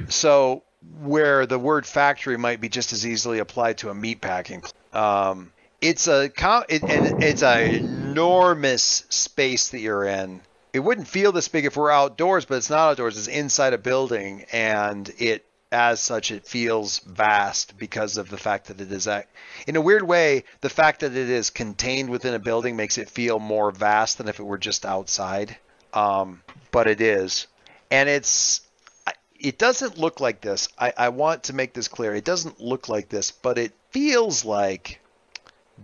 [0.08, 0.62] so
[1.00, 4.62] where the word factory might be just as easily applied to a meat packing.
[4.92, 6.82] Um, it's a it,
[7.22, 10.40] it's an enormous space that you're in.
[10.72, 13.16] It wouldn't feel this big if we're outdoors, but it's not outdoors.
[13.16, 18.68] It's inside a building, and it as such it feels vast because of the fact
[18.68, 19.08] that it is
[19.66, 23.10] in a weird way the fact that it is contained within a building makes it
[23.10, 25.56] feel more vast than if it were just outside
[25.92, 27.48] um, but it is
[27.90, 28.60] and it's
[29.38, 32.88] it doesn't look like this I, I want to make this clear it doesn't look
[32.88, 35.00] like this but it feels like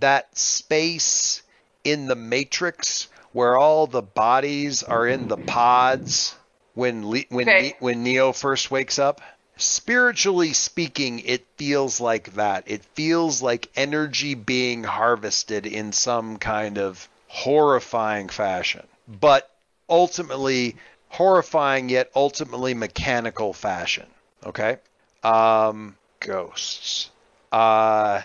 [0.01, 1.43] that space
[1.85, 6.35] in the matrix where all the bodies are in the pods
[6.75, 7.61] when Le- when Okay.
[7.63, 9.21] Ne- when Neo first wakes up
[9.57, 12.65] spiritually speaking, it feels like that.
[12.67, 19.49] It feels like energy being harvested in some kind of horrifying fashion, but
[19.89, 20.77] ultimately
[21.13, 24.07] horrifying yet ultimately mechanical fashion.
[24.45, 24.79] Okay?
[25.23, 27.11] Um, ghosts.
[27.53, 28.23] Uh,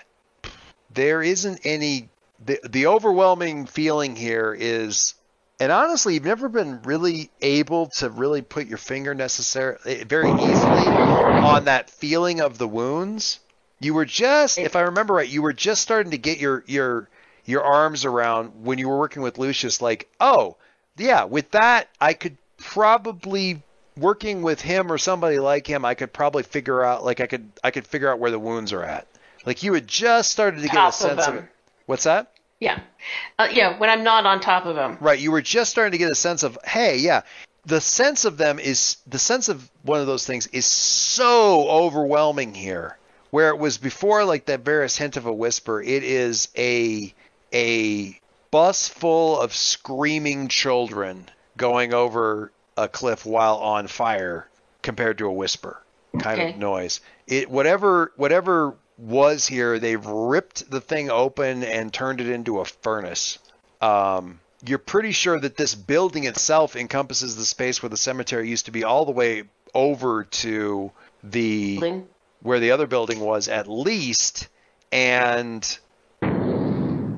[0.93, 2.09] there isn't any.
[2.43, 5.15] The, the overwhelming feeling here is
[5.59, 10.87] and honestly, you've never been really able to really put your finger necessarily very easily
[10.87, 13.39] on that feeling of the wounds.
[13.79, 17.09] You were just, if I remember right, you were just starting to get your your
[17.45, 19.81] your arms around when you were working with Lucius.
[19.81, 20.57] Like, oh,
[20.97, 23.61] yeah, with that, I could probably
[23.97, 27.51] working with him or somebody like him, I could probably figure out like I could
[27.63, 29.07] I could figure out where the wounds are at.
[29.45, 31.43] Like you had just started to get a Top of sense of, them.
[31.43, 31.49] it.
[31.85, 32.33] What's that?
[32.59, 32.79] Yeah.
[33.37, 34.97] Uh, yeah, when I'm not on top of them.
[34.99, 37.21] Right, you were just starting to get a sense of, hey, yeah,
[37.65, 42.53] the sense of them is the sense of one of those things is so overwhelming
[42.53, 42.97] here.
[43.29, 47.13] Where it was before, like that barest hint of a whisper, it is a
[47.53, 48.19] a
[48.51, 54.47] bus full of screaming children going over a cliff while on fire,
[54.83, 55.81] compared to a whisper
[56.19, 56.51] kind Okay.
[56.51, 57.01] of noise.
[57.27, 62.65] It whatever whatever was here, they've ripped the thing open and turned it into a
[62.65, 63.37] furnace.
[63.81, 68.65] Um, you're pretty sure that this building itself encompasses the space where the cemetery used
[68.65, 69.43] to be, all the way
[69.75, 70.91] over to
[71.23, 72.07] the Building.
[72.41, 74.47] where the other building was, at least,
[74.91, 75.77] and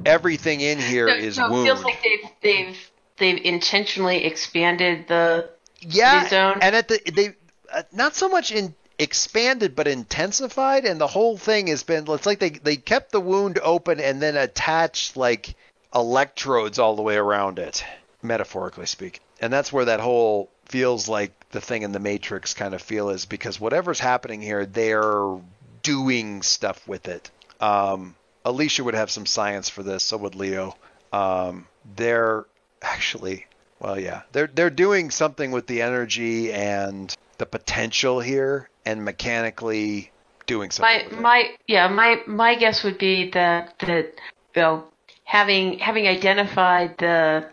[0.05, 1.65] everything in here So, is so it wound.
[1.67, 2.88] feels like they've they've
[3.19, 5.49] they've intentionally expanded the
[5.81, 6.59] yeah, zone.
[6.61, 7.35] and at the they
[7.73, 12.05] uh, not so much in expanded but intensified, and the whole thing has been.
[12.09, 15.55] It's like they they kept the wound open and then attached like
[15.93, 17.83] electrodes all the way around it,
[18.21, 22.73] metaphorically speaking, and that's where that whole feels like the thing in the Matrix kind
[22.73, 25.37] of feel is because whatever's happening here, they're
[25.81, 27.31] doing stuff with it.
[27.59, 30.75] Um, Alicia would have some science for this, so would Leo.
[31.11, 32.45] Um, they're
[32.81, 33.45] actually,
[33.79, 40.11] well, yeah, they're they're doing something with the energy and the potential here, and mechanically
[40.49, 41.13] doing something.
[41.13, 44.13] my my yeah my my guess would be that that
[44.55, 44.83] you know
[45.23, 47.45] having having identified the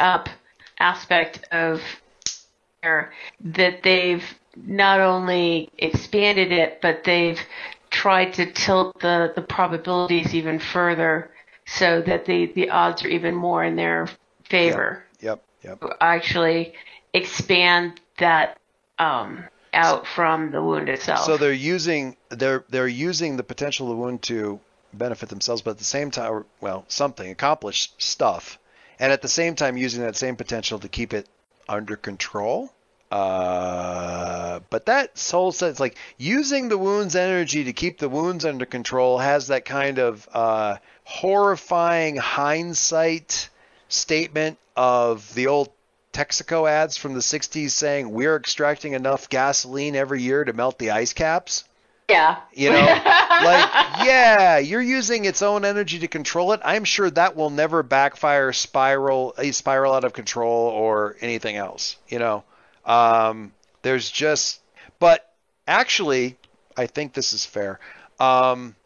[0.00, 0.28] up
[0.78, 1.80] aspect of
[2.82, 4.24] air that they've
[4.56, 7.40] not only expanded it but they've
[7.90, 11.30] tried to tilt the the probabilities even further
[11.64, 14.08] so that the the odds are even more in their
[14.52, 15.82] favor Yep, yep.
[16.00, 16.74] actually
[17.12, 18.58] expand that
[18.98, 23.96] um out from the wound itself So they're using they're they're using the potential of
[23.96, 24.60] the wound to
[24.92, 28.58] benefit themselves, but at the same time, well, something accomplish stuff,
[28.98, 31.28] and at the same time using that same potential to keep it
[31.68, 32.72] under control.
[33.10, 38.64] Uh, but that soul sense, like using the wound's energy to keep the wounds under
[38.64, 43.50] control, has that kind of uh, horrifying hindsight
[43.92, 45.70] statement of the old
[46.12, 50.90] Texaco ads from the 60s saying we're extracting enough gasoline every year to melt the
[50.90, 51.64] ice caps.
[52.08, 53.70] yeah You know, like,
[54.04, 56.60] yeah, you're using its own energy to control it.
[56.64, 61.96] I'm sure that will never backfire, spiral, a spiral out of control, or anything else.
[62.08, 62.44] You know,
[62.84, 64.60] um, there's just,
[64.98, 65.32] but
[65.66, 66.36] actually,
[66.76, 67.80] I think this is fair.
[68.20, 68.76] Um,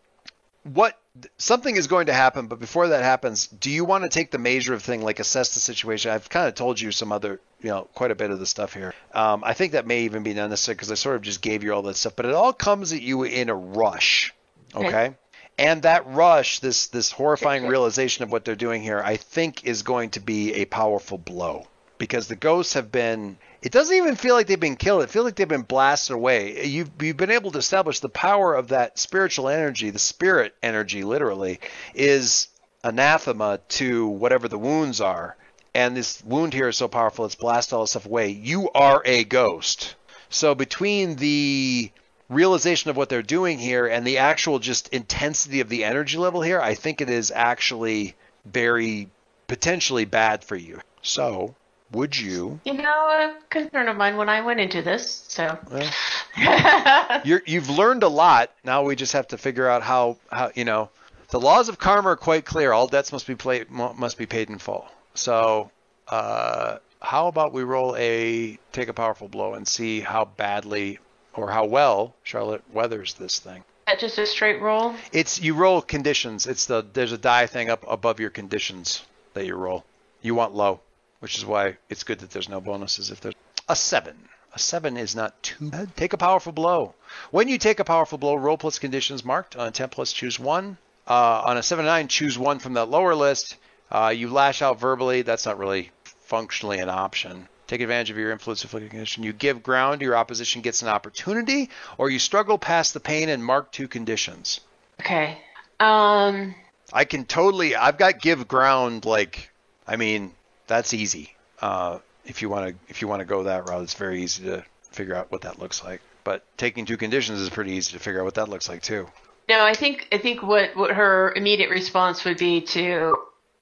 [0.63, 0.99] what
[1.39, 4.39] something is going to happen, but before that happens, do you want to take the
[4.39, 6.11] measure of thing, like assess the situation?
[6.11, 8.75] I've kind of told you some other, you know, quite a bit of the stuff
[8.75, 8.95] here.
[9.13, 11.73] Um, I think that may even be unnecessary because I sort of just gave you
[11.73, 14.35] all that stuff, but it all comes at you in a rush,
[14.75, 14.89] okay?
[14.89, 15.15] Okay.
[15.59, 19.83] And that rush, this this horrifying realization of what they're doing here, I think is
[19.83, 21.67] going to be a powerful blow
[21.99, 23.39] because the ghosts have been.
[23.63, 25.03] It doesn't even feel like they've been killed.
[25.03, 26.67] It feels like they've been blasted away.
[26.67, 31.05] You've you've been able to establish the power of that spiritual energy, the spirit energy,
[31.05, 31.61] literally,
[31.95, 32.49] is
[32.85, 35.37] anathema to whatever the wounds are,
[35.75, 38.29] and this wound here is so powerful it's blasted all this stuff away.
[38.29, 39.95] You are a ghost.
[40.29, 41.91] So between the
[42.29, 46.43] realization of what they're doing here and the actual just intensity of the energy level
[46.43, 48.15] here, I think it is actually
[48.45, 49.09] very
[49.49, 50.81] potentially bad for you.
[51.03, 51.55] So,
[51.93, 52.61] would you?
[52.65, 55.25] You know, a concern of mine when I went into this.
[55.29, 55.59] So.
[55.71, 58.51] Well, you're, you've learned a lot.
[58.65, 60.91] Now we just have to figure out how how you know
[61.31, 62.73] the laws of karma are quite clear.
[62.73, 64.87] All debts must be played must be paid in full.
[65.15, 65.71] So,
[66.09, 70.99] uh, how about we roll a take a powerful blow and see how badly
[71.35, 73.63] or how well Charlotte weathers this thing.
[73.87, 74.95] that just a straight roll?
[75.13, 76.47] It's you roll conditions.
[76.47, 79.03] It's the there's a die thing up above your conditions
[79.35, 79.85] that you roll.
[80.23, 80.81] You want low,
[81.27, 83.35] which is why it's good that there's no bonuses if there's
[83.69, 84.17] a seven.
[84.55, 85.97] A seven is not too bad.
[85.97, 86.95] Take a powerful blow.
[87.33, 89.57] When you take a powerful blow, roll plus conditions marked.
[89.57, 90.79] On a 10 plus, choose one.
[91.05, 93.57] Uh, on a 7 9, choose one from that lower list.
[93.91, 95.23] Uh, you lash out verbally.
[95.23, 97.49] That's not really functionally an option.
[97.67, 99.25] Take advantage of your influence afflicted condition.
[99.25, 103.45] You give ground, your opposition gets an opportunity, or you struggle past the pain and
[103.45, 104.61] mark two conditions.
[105.01, 105.39] Okay.
[105.81, 106.55] Um.
[106.93, 107.75] I can totally.
[107.75, 109.05] I've got give ground.
[109.05, 109.51] Like,
[109.89, 110.33] I mean,
[110.67, 111.35] that's easy.
[111.61, 114.45] Uh, if you want to, if you want to go that route, it's very easy
[114.45, 116.01] to figure out what that looks like.
[116.25, 119.07] But taking two conditions is pretty easy to figure out what that looks like too.
[119.49, 123.17] No, I think I think what what her immediate response would be to,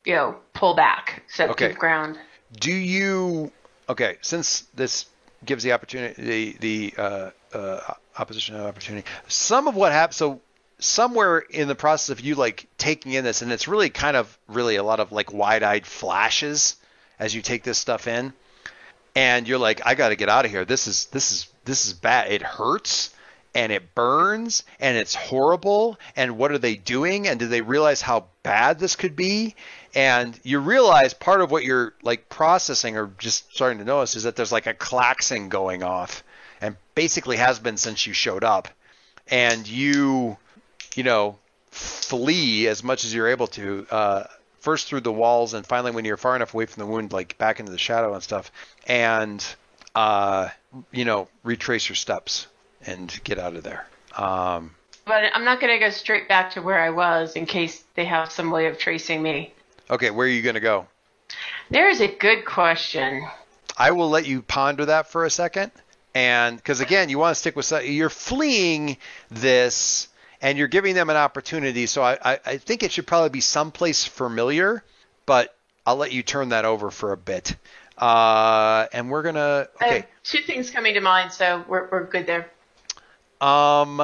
[0.05, 1.69] you know, pull back, set Okay.
[1.69, 2.19] give ground.
[2.59, 3.53] Do you?
[3.89, 5.07] Okay, since this
[5.45, 7.81] gives the opportunity, the the uh, uh,
[8.17, 9.07] opposition an opportunity.
[9.29, 10.17] Some of what happens.
[10.17, 10.41] So
[10.79, 14.39] somewhere in the process of you like taking in this, and it's really kind of
[14.49, 16.77] really a lot of like wide-eyed flashes
[17.19, 18.33] as you take this stuff in,
[19.17, 20.65] and you're like, I got to get out of here.
[20.65, 22.31] This is this is this is bad.
[22.33, 23.11] It hurts.
[23.57, 25.97] And it burns, and it's horrible.
[26.17, 27.29] And what are they doing?
[27.29, 29.55] And do they realize how bad this could be?
[29.95, 34.25] and you realize part of what you're like processing or just starting to notice is
[34.25, 36.25] that there's like a klaxon going off
[36.61, 38.69] and basically has been since you showed up
[39.29, 40.37] and you
[40.97, 41.39] you know
[41.71, 44.25] flee as much as you're able to uh,
[44.65, 47.37] first through the walls and finally when you're far enough away from the wound like
[47.39, 48.51] back into the shadow and stuff
[48.87, 49.55] and
[49.95, 50.49] uh,
[50.91, 52.47] you know retrace your steps
[52.87, 54.75] and get out of there um,
[55.05, 58.07] But I'm not going to go straight back to where I was in case they
[58.07, 59.53] have some way of tracing me.
[59.91, 60.87] okay where are you going to go
[61.71, 63.27] There is a good question.
[63.77, 65.73] I will let you ponder that for a second.
[66.15, 68.97] And because again, you want to stick with you're fleeing
[69.31, 70.09] this,
[70.41, 71.87] and you're giving them an opportunity.
[71.87, 74.83] So I, I, I think it should probably be someplace familiar,
[75.27, 75.55] but
[75.87, 77.57] I'll let you turn that over for a bit.
[77.97, 80.05] Uh, and we're gonna okay.
[80.25, 82.51] two things coming to mind, so we're we're good there.
[83.41, 84.03] Um,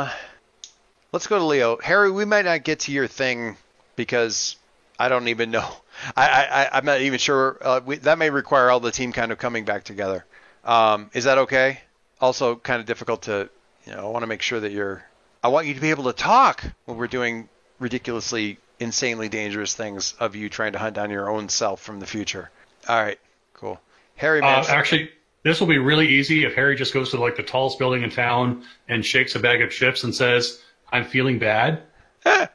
[1.13, 1.79] let's go to Leo.
[1.83, 3.57] Harry, we might not get to your thing
[3.97, 4.57] because
[4.99, 5.69] I don't even know.
[6.17, 7.59] I, I, I- I'm not even sure.
[7.61, 10.25] Uh, we, that may require all the team kind of coming back together.
[10.65, 11.81] Um, is that okay?
[12.21, 13.49] Also, kind of difficult to,
[13.87, 15.03] you know, I want to make sure that you're.
[15.43, 17.49] I want you to be able to talk when we're doing
[17.79, 22.07] ridiculously, insanely dangerous things of you trying to hunt down your own self from the
[22.07, 22.51] future.
[22.89, 23.19] All right,
[23.55, 23.81] cool.
[24.17, 25.11] Harry, Uh, actually,
[25.43, 28.11] this will be really easy if Harry just goes to like the tallest building in
[28.11, 30.61] town and shakes a bag of chips and says,
[30.93, 31.83] "I'm feeling bad."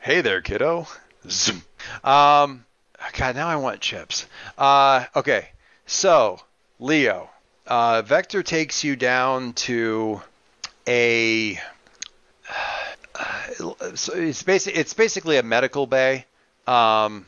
[0.00, 0.86] Hey there, kiddo.
[1.28, 1.62] Zoom.
[2.04, 2.64] Um,
[3.14, 4.26] God, now I want chips.
[4.56, 5.48] Uh, okay,
[5.86, 6.40] so
[6.78, 7.30] Leo,
[7.66, 10.20] uh, Vector takes you down to
[10.88, 11.60] a.
[13.94, 14.76] So it's basic.
[14.76, 16.24] It's basically a medical bay,
[16.66, 17.26] um,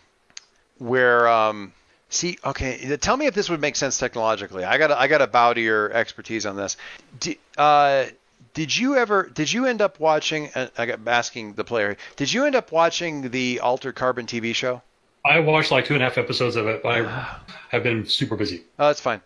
[0.79, 1.73] where um,
[2.09, 2.39] see.
[2.45, 4.65] Okay, tell me if this would make sense technologically.
[4.65, 4.91] I got.
[4.91, 6.77] I got to bow to your expertise on this.
[7.19, 8.07] D- uh,
[8.55, 9.31] did you ever?
[9.33, 10.51] Did you end up watching?
[10.55, 11.97] Uh, I got asking the player.
[12.17, 14.83] Did you end up watching the Altered Carbon TV show?
[15.25, 17.37] I watched like two and a half episodes of it, but I
[17.71, 18.65] have been super busy.
[18.79, 19.21] Oh, that's fine.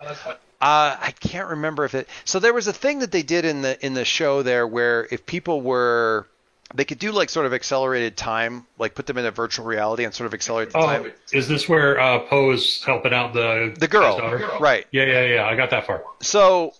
[0.61, 2.09] Uh, I can't remember if it.
[2.25, 5.07] So there was a thing that they did in the in the show there where
[5.11, 6.27] if people were,
[6.75, 10.05] they could do like sort of accelerated time, like put them in a virtual reality
[10.05, 11.13] and sort of accelerate the Oh, time.
[11.33, 14.59] is this where uh, Poe is helping out the The girl, guy's daughter?
[14.61, 14.87] right?
[14.91, 15.45] Yeah, yeah, yeah.
[15.47, 16.03] I got that far.
[16.23, 16.73] So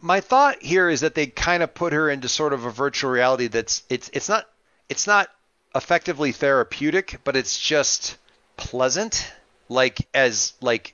[0.00, 3.10] my thought here is that they kind of put her into sort of a virtual
[3.10, 4.48] reality that's it's it's not
[4.88, 5.28] it's not
[5.74, 8.16] effectively therapeutic, but it's just
[8.56, 9.32] pleasant,
[9.68, 10.93] like as like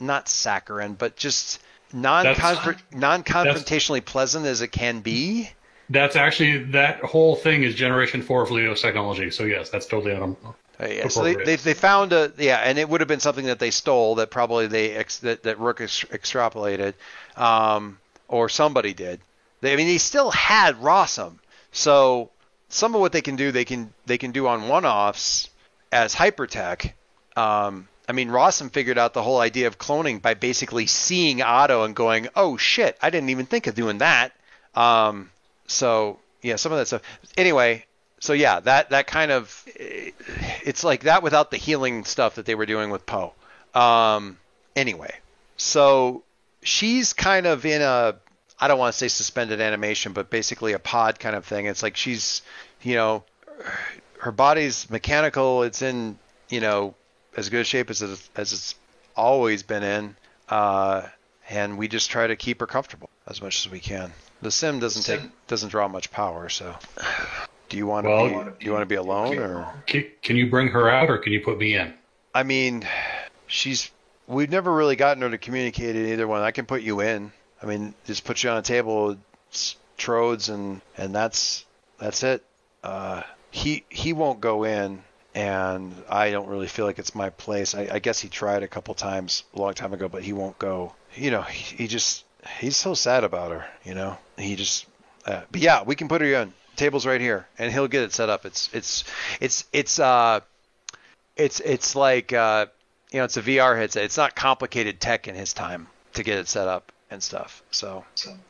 [0.00, 1.60] not saccharine, but just
[1.92, 2.24] non
[2.92, 5.50] non confrontationally pleasant as it can be.
[5.88, 9.30] That's actually that whole thing is Generation Four of Leo's technology.
[9.30, 10.36] So yes, that's totally on.
[10.78, 13.46] Uh, yeah, so they, they, they found a yeah, and it would have been something
[13.46, 16.94] that they stole that probably they ex, that, that Rook ex, extrapolated,
[17.36, 19.20] um, or somebody did.
[19.62, 21.38] They, I mean, they still had Rossum,
[21.72, 22.30] so
[22.68, 25.48] some of what they can do, they can they can do on one-offs
[25.92, 26.92] as hypertech.
[27.36, 31.84] Um, I mean, Rossum figured out the whole idea of cloning by basically seeing Otto
[31.84, 34.32] and going, "Oh shit, I didn't even think of doing that."
[34.74, 35.30] Um,
[35.66, 37.02] so yeah, some of that stuff.
[37.36, 37.84] Anyway,
[38.20, 42.54] so yeah, that that kind of it's like that without the healing stuff that they
[42.54, 43.32] were doing with Poe.
[43.74, 44.38] Um,
[44.74, 45.14] anyway,
[45.56, 46.22] so
[46.62, 48.16] she's kind of in a
[48.58, 51.66] I don't want to say suspended animation, but basically a pod kind of thing.
[51.66, 52.42] It's like she's,
[52.82, 53.24] you know,
[54.20, 55.62] her body's mechanical.
[55.62, 56.94] It's in, you know,
[57.36, 58.74] as good a shape as it, as it's
[59.14, 60.16] always been in,
[60.48, 61.02] uh,
[61.48, 64.12] and we just try to keep her comfortable as much as we can.
[64.42, 66.74] The sim doesn't take doesn't draw much power, so.
[67.68, 69.72] Do you want to Well, be, do you want to be alone or?
[69.86, 71.92] Can, can you bring her out, or can you put me in?
[72.34, 72.86] I mean,
[73.46, 73.90] she's.
[74.28, 76.42] We've never really gotten her to communicate in either one.
[76.42, 77.32] I can put you in.
[77.62, 79.18] I mean, just put you on a table with
[79.96, 81.64] trodes and and that's
[81.98, 82.44] that's it.
[82.82, 85.02] Uh, he he won't go in,
[85.36, 87.74] and I don't really feel like it's my place.
[87.74, 90.58] I, I guess he tried a couple times a long time ago, but he won't
[90.58, 90.94] go.
[91.14, 92.24] You know, he, he just
[92.58, 93.66] he's so sad about her.
[93.84, 94.86] You know, he just.
[95.26, 96.54] Uh, but yeah, we can put her in.
[96.76, 98.46] Table's right here, and he'll get it set up.
[98.46, 99.04] It's it's
[99.38, 100.40] it's it's uh
[101.36, 102.66] it's it's like uh,
[103.12, 104.04] you know it's a VR headset.
[104.04, 107.62] It's not complicated tech in his time to get it set up and stuff.
[107.70, 108.04] So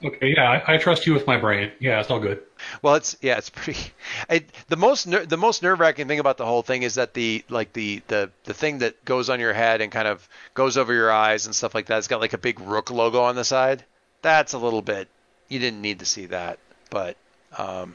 [0.05, 1.73] Okay, yeah, I, I trust you with my brain.
[1.81, 2.43] Yeah, it's all good.
[2.83, 3.81] Well, it's yeah, it's pretty.
[4.31, 7.13] It, the most ner- the most nerve wracking thing about the whole thing is that
[7.13, 10.77] the like the the the thing that goes on your head and kind of goes
[10.77, 11.99] over your eyes and stuff like that.
[11.99, 13.85] It's got like a big Rook logo on the side.
[14.23, 15.09] That's a little bit.
[15.49, 16.59] You didn't need to see that,
[16.91, 17.17] but
[17.57, 17.95] um,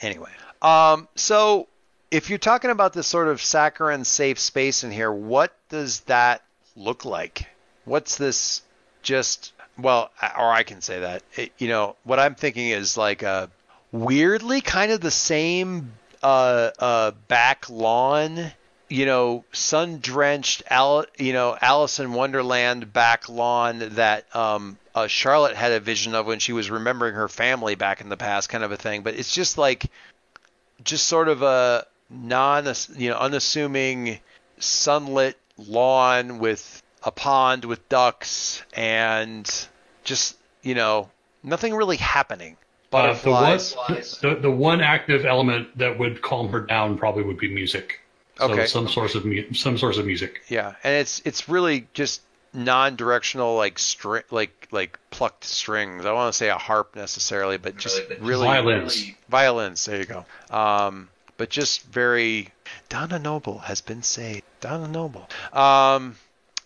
[0.00, 0.30] anyway.
[0.62, 1.68] Um, so
[2.10, 6.42] if you're talking about this sort of saccharine safe space in here, what does that
[6.76, 7.46] look like?
[7.84, 8.62] What's this
[9.02, 9.52] just
[9.82, 11.22] well, or I can say that.
[11.36, 13.50] It, you know, what I'm thinking is like a
[13.92, 18.52] weirdly kind of the same uh, uh, back lawn,
[18.88, 25.56] you know, sun-drenched, Al, you know, Alice in Wonderland back lawn that um, uh, Charlotte
[25.56, 28.64] had a vision of when she was remembering her family back in the past, kind
[28.64, 29.02] of a thing.
[29.02, 29.86] But it's just like,
[30.84, 34.18] just sort of a non, you know, unassuming
[34.58, 39.68] sunlit lawn with a pond with ducks and
[40.04, 41.10] just you know
[41.42, 42.56] nothing really happening.
[42.92, 43.58] Uh, the, one,
[44.20, 48.00] the, the one active element that would calm her down probably would be music.
[48.38, 48.66] So Okay.
[48.66, 50.42] some source of mu- some source of music.
[50.48, 52.22] Yeah, and it's it's really just
[52.52, 56.00] non-directional like string like like plucked strings.
[56.04, 59.10] I don't want to say a harp necessarily, but just really Violins.
[59.28, 59.84] Violins.
[59.84, 60.24] There you go.
[60.50, 62.48] Um, but just very
[62.88, 64.42] Donna Noble has been saved.
[64.60, 65.28] Donna Noble.
[65.52, 66.16] Um,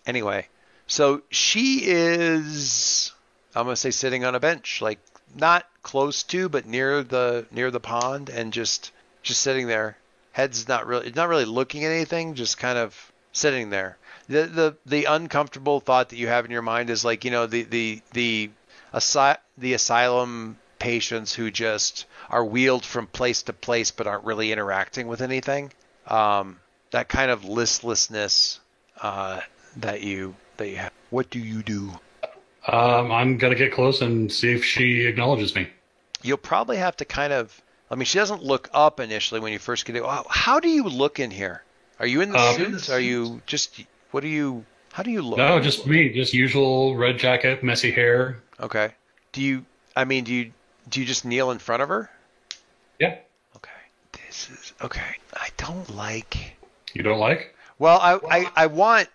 [0.07, 0.47] anyway,
[0.87, 3.13] so she is
[3.55, 5.01] I'm gonna say sitting on a bench, like
[5.35, 9.97] not close to, but near the near the pond, and just just sitting there.
[10.33, 13.97] Head's not really not really looking at anything, just kind of sitting there.
[14.29, 17.47] The the the uncomfortable thought that you have in your mind is like you know
[17.47, 18.51] the the the
[18.93, 24.53] asy- the asylum patients who just are wheeled from place to place but aren't really
[24.53, 25.73] interacting with anything.
[26.07, 26.59] Um,
[26.91, 28.61] that kind of listlessness
[29.01, 29.41] uh,
[29.77, 30.93] that you that you have.
[31.11, 31.93] What do you do?
[32.67, 35.69] Um, I'm gonna get close and see if she acknowledges me.
[36.23, 37.61] You'll probably have to kind of.
[37.91, 40.03] I mean, she doesn't look up initially when you first get it.
[40.31, 41.63] How- do you look in here?
[42.01, 42.91] Are you in the Um, suit?
[42.91, 43.81] Are you just?
[44.11, 44.65] What do you?
[44.93, 45.39] How do you look?
[45.39, 48.39] No, just me, just usual red jacket, messy hair.
[48.61, 48.93] Okay.
[49.33, 49.65] Do you?
[49.95, 50.53] I mean, do you?
[50.89, 52.11] Do you just kneel in front of her?
[52.99, 53.17] Yeah,
[53.57, 53.71] Okay.
[54.27, 55.17] This is okay.
[55.35, 56.57] I don't like.
[56.95, 57.55] you don't like?
[57.79, 59.09] Well, I I, I want.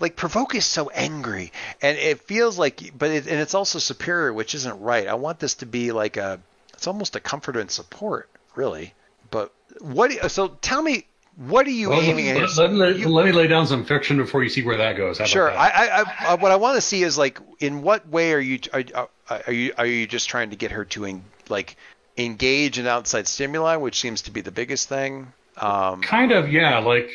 [0.00, 4.32] Like provoke is so angry, and it feels like, but it, and it's also superior,
[4.32, 5.06] which isn't right.
[5.06, 6.40] I want this to be like a,
[6.72, 8.94] it's almost a comfort and support, really.
[9.30, 10.30] But what?
[10.30, 11.04] So tell me,
[11.36, 12.36] what are you Well, aiming at?
[12.56, 15.18] let, let, let- let me lay down some fiction before you see where that goes.
[15.18, 15.50] How Sure.
[15.50, 15.58] that?
[15.58, 18.38] I, I, I, I- what I want to see is like, in what way are
[18.40, 19.08] you, are,
[19.46, 21.76] are you, are you just trying to get her to, en, like,
[22.16, 25.32] engage in outside stimuli, which seems to be the biggest thing?
[25.58, 26.78] Um, Kind of, yeah.
[26.78, 27.10] Like,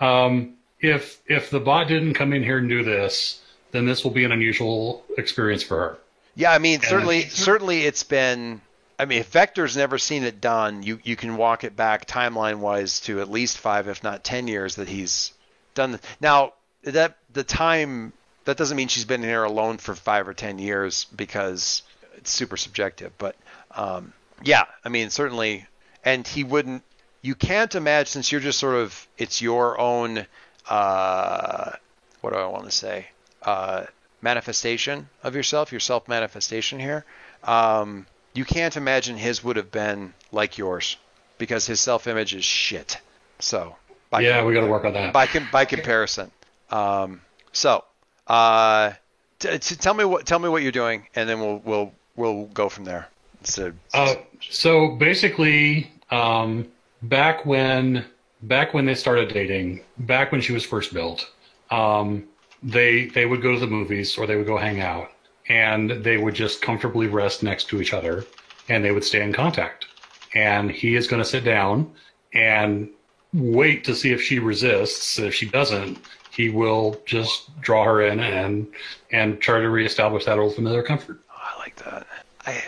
[0.00, 3.40] um, if if the bot didn't come in here and do this,
[3.72, 5.98] then this will be an unusual experience for her.
[6.34, 8.60] yeah, I mean, certainly, certainly, it's been.
[8.98, 12.58] I mean, if Vector's never seen it done, you you can walk it back timeline
[12.58, 15.32] wise to at least five, if not ten years that he's
[15.74, 15.90] done.
[15.90, 16.52] th- Now
[16.82, 18.12] that the time
[18.44, 21.82] that doesn't mean she's been here alone for five or ten years because
[22.16, 23.12] it's super subjective.
[23.16, 23.36] But
[23.74, 24.12] um,
[24.42, 25.66] yeah, I mean certainly,
[26.04, 26.82] and he wouldn't.
[27.22, 30.26] You can't imagine since you're just sort of it's your own.
[30.70, 31.72] Uh,
[32.20, 33.06] what do I want to say?
[33.42, 33.84] Uh,
[34.22, 37.04] manifestation of yourself, your self manifestation here.
[37.44, 40.96] Um, you can't imagine his would have been like yours
[41.38, 42.98] because his self-image is shit.
[43.40, 43.74] So
[44.10, 45.12] by Yeah, we got to work on that.
[45.12, 46.30] by com- by comparison.
[46.70, 47.82] Um, so
[48.28, 48.92] uh,
[49.40, 52.44] t- t- tell me what tell me what you're doing, and then we'll we'll we'll
[52.46, 53.08] go from there.
[53.42, 54.16] So, Uh,
[54.50, 56.68] so basically, um,
[57.02, 58.04] back when
[58.42, 61.30] back when they started dating, back when she was first built,
[61.70, 62.24] um,
[62.62, 65.10] they they would go to the movies or they would go hang out,
[65.48, 68.24] and they would just comfortably rest next to each other,
[68.68, 69.86] and they would stay in contact.
[70.34, 71.92] And he is going to sit down
[72.32, 72.88] and
[73.32, 75.18] wait to see if she resists.
[75.18, 75.98] If she doesn't,
[76.30, 78.66] he will just draw her in and
[79.10, 81.20] and try to reestablish that old familiar comfort.
[81.30, 82.06] I like that.
[82.46, 82.62] I,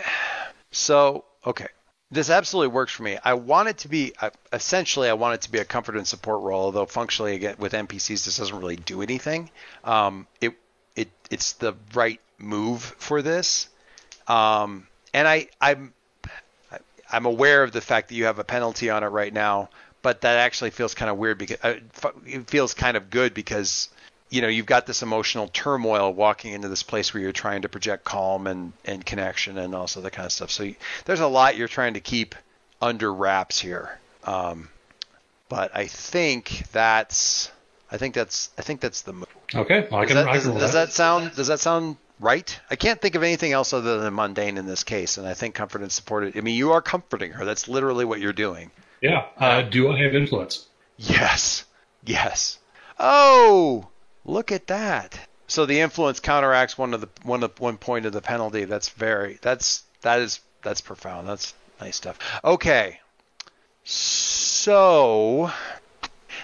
[0.71, 1.67] so okay,
[2.13, 3.17] this absolutely works for me.
[3.23, 6.07] I want it to be uh, essentially I want it to be a comfort and
[6.07, 9.49] support role, although functionally again with NPCs this doesn't really do anything.
[9.83, 10.53] Um, it
[10.95, 13.69] it it's the right move for this,
[14.27, 15.93] um, and I I'm
[17.11, 19.69] I'm aware of the fact that you have a penalty on it right now,
[20.01, 21.75] but that actually feels kind of weird because uh,
[22.25, 23.89] it feels kind of good because
[24.33, 27.69] you know you've got this emotional turmoil walking into this place where you're trying to
[27.69, 30.49] project calm and and connection and also that kind of stuff.
[30.49, 30.75] So you,
[31.05, 32.33] there's a lot you're trying to keep
[32.81, 33.99] under wraps here.
[34.23, 34.69] Um,
[35.49, 37.51] but I think that's
[37.91, 39.27] I think that's I think that's the move.
[39.53, 40.15] Okay, well, I Does can.
[40.15, 40.85] that, I does, can does that.
[40.87, 42.59] that sound does that sound right?
[42.71, 45.53] I can't think of anything else other than mundane in this case, and I think
[45.53, 46.35] comfort and support.
[46.35, 47.45] I mean, you are comforting her.
[47.45, 48.71] That's literally what you're doing.
[48.99, 49.25] Yeah.
[49.37, 50.65] Uh, do I have influence?
[50.97, 51.65] Yes.
[52.03, 52.57] Yes.
[52.99, 53.89] Oh,
[54.25, 55.19] look at that.
[55.47, 58.65] So the influence counteracts one of the one of one point of the penalty.
[58.65, 61.27] That's very that's that is that's profound.
[61.27, 62.17] That's nice stuff.
[62.43, 62.99] Okay.
[63.83, 65.51] So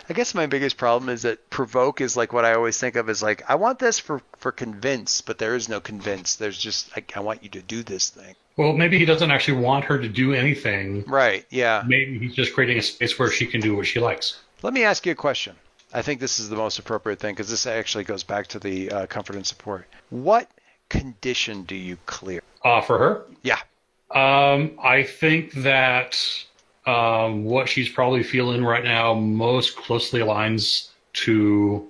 [0.09, 3.09] I guess my biggest problem is that provoke is like what I always think of
[3.09, 6.35] as like I want this for for convince, but there is no convince.
[6.35, 8.35] There's just like I want you to do this thing.
[8.57, 11.05] Well, maybe he doesn't actually want her to do anything.
[11.07, 11.45] Right.
[11.49, 11.83] Yeah.
[11.87, 14.37] Maybe he's just creating a space where she can do what she likes.
[14.61, 15.55] Let me ask you a question.
[15.93, 18.91] I think this is the most appropriate thing because this actually goes back to the
[18.91, 19.87] uh, comfort and support.
[20.09, 20.49] What
[20.89, 22.41] condition do you clear?
[22.63, 23.59] Uh, for her, Yeah.
[24.11, 26.17] um, I think that
[26.85, 31.87] um, what she's probably feeling right now most closely aligns to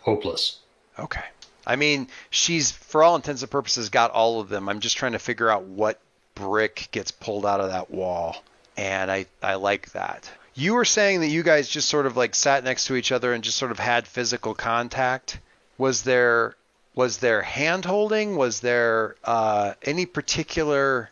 [0.00, 0.58] hopeless.
[0.98, 1.24] Okay.
[1.66, 4.68] I mean, she's for all intents and purposes got all of them.
[4.68, 6.00] I'm just trying to figure out what
[6.36, 8.36] brick gets pulled out of that wall,
[8.76, 10.30] and I I like that.
[10.56, 13.34] You were saying that you guys just sort of like sat next to each other
[13.34, 15.38] and just sort of had physical contact.
[15.76, 16.56] Was there
[16.94, 18.36] was there hand holding?
[18.36, 21.10] Was there uh, any particular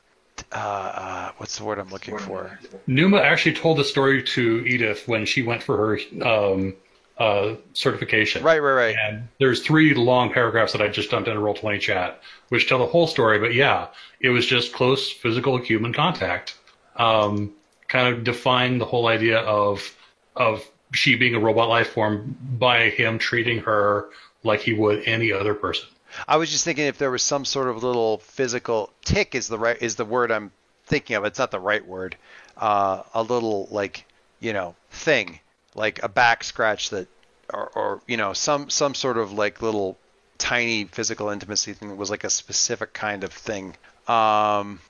[0.50, 2.58] uh, uh, what's the word I'm looking for?
[2.86, 6.74] Numa actually told the story to Edith when she went for her um,
[7.18, 8.42] uh, certification.
[8.42, 8.96] Right, right, right.
[8.96, 12.66] And there's three long paragraphs that I just dumped in a roll twenty chat, which
[12.66, 13.38] tell the whole story.
[13.38, 13.88] But yeah,
[14.20, 16.56] it was just close physical human contact.
[16.96, 17.52] Um,
[17.88, 19.96] kind of defined the whole idea of
[20.36, 24.10] of she being a robot life form by him treating her
[24.42, 25.88] like he would any other person.
[26.28, 29.58] I was just thinking if there was some sort of little physical tick is the
[29.58, 30.52] right is the word I'm
[30.86, 31.24] thinking of.
[31.24, 32.16] It's not the right word.
[32.56, 34.04] Uh, a little like
[34.40, 35.40] you know thing
[35.74, 37.08] like a back scratch that
[37.52, 39.98] or, or you know some some sort of like little
[40.38, 43.74] tiny physical intimacy thing that was like a specific kind of thing.
[44.06, 44.80] Um,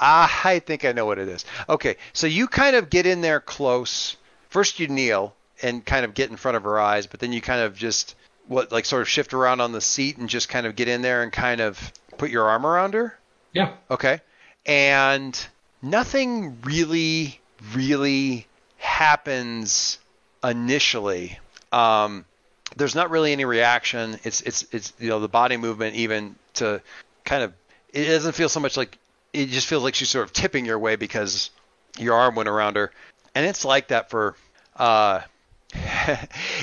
[0.00, 1.44] I think I know what it is.
[1.68, 4.16] Okay, so you kind of get in there close.
[4.48, 7.40] First, you kneel and kind of get in front of her eyes, but then you
[7.40, 8.14] kind of just
[8.48, 11.02] what like sort of shift around on the seat and just kind of get in
[11.02, 13.16] there and kind of put your arm around her.
[13.52, 13.72] Yeah.
[13.90, 14.20] Okay.
[14.66, 15.38] And
[15.82, 17.40] nothing really,
[17.74, 18.46] really
[18.78, 19.98] happens
[20.42, 21.38] initially.
[21.72, 22.24] Um,
[22.76, 24.18] there's not really any reaction.
[24.24, 26.80] It's it's it's you know the body movement even to
[27.24, 27.52] kind of
[27.92, 28.98] it doesn't feel so much like
[29.32, 31.50] it just feels like she's sort of tipping your way because
[31.98, 32.90] your arm went around her,
[33.34, 34.36] and it's like that for
[34.76, 35.20] uh,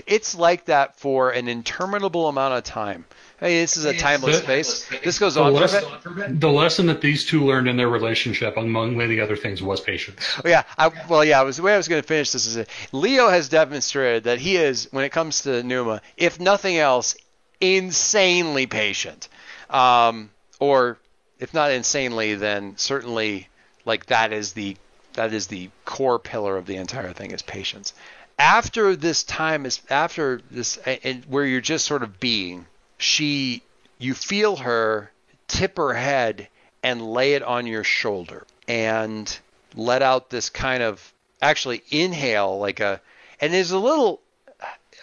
[0.08, 3.06] it's like that for an interminable amount of time.
[3.40, 4.90] Hey, this is a timeless space.
[5.04, 8.98] This goes The, on lesson, the lesson that these two learned in their relationship, among
[8.98, 10.40] many other things, was patience.
[10.44, 11.40] Oh, yeah, I, well, yeah.
[11.40, 14.40] I was the way I was going to finish this is Leo has demonstrated that
[14.40, 17.16] he is, when it comes to Numa, if nothing else,
[17.62, 19.30] insanely patient,
[19.70, 20.98] um, or
[21.40, 23.48] if not insanely, then certainly
[23.86, 24.78] like that is the
[25.14, 27.94] that is the core pillar of the entire thing is patience.
[28.38, 32.68] After this time is after this, and where you're just sort of being,
[33.00, 33.64] she,
[33.98, 35.12] you feel her
[35.48, 36.48] tip her head
[36.84, 39.40] and lay it on your shoulder and
[39.76, 43.02] let out this kind of actually inhale like a
[43.40, 44.20] and there's a little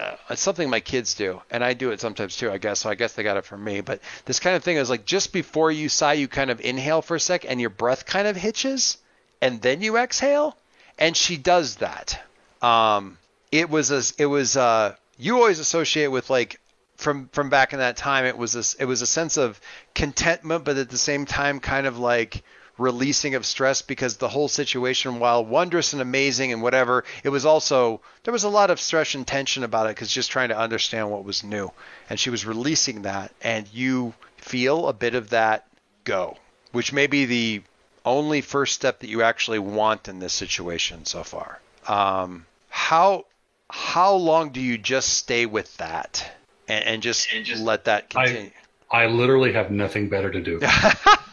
[0.00, 2.90] uh, it's something my kids do and i do it sometimes too i guess so
[2.90, 5.32] i guess they got it from me but this kind of thing is like just
[5.32, 8.36] before you sigh you kind of inhale for a sec and your breath kind of
[8.36, 8.98] hitches
[9.44, 10.56] and then you exhale,
[10.98, 12.18] and she does that.
[12.62, 13.18] Um,
[13.52, 16.58] it was a, it was uh, you always associate with like
[16.96, 18.24] from from back in that time.
[18.24, 19.60] It was a, it was a sense of
[19.94, 22.42] contentment, but at the same time, kind of like
[22.78, 27.46] releasing of stress because the whole situation, while wondrous and amazing and whatever, it was
[27.46, 30.58] also there was a lot of stress and tension about it because just trying to
[30.58, 31.70] understand what was new,
[32.10, 35.66] and she was releasing that, and you feel a bit of that
[36.04, 36.36] go,
[36.72, 37.62] which may be the
[38.04, 41.60] only first step that you actually want in this situation so far.
[41.88, 43.26] Um, how
[43.70, 46.30] how long do you just stay with that
[46.68, 48.50] and, and, just, and just, let that continue?
[48.90, 50.60] I, I literally have nothing better to do.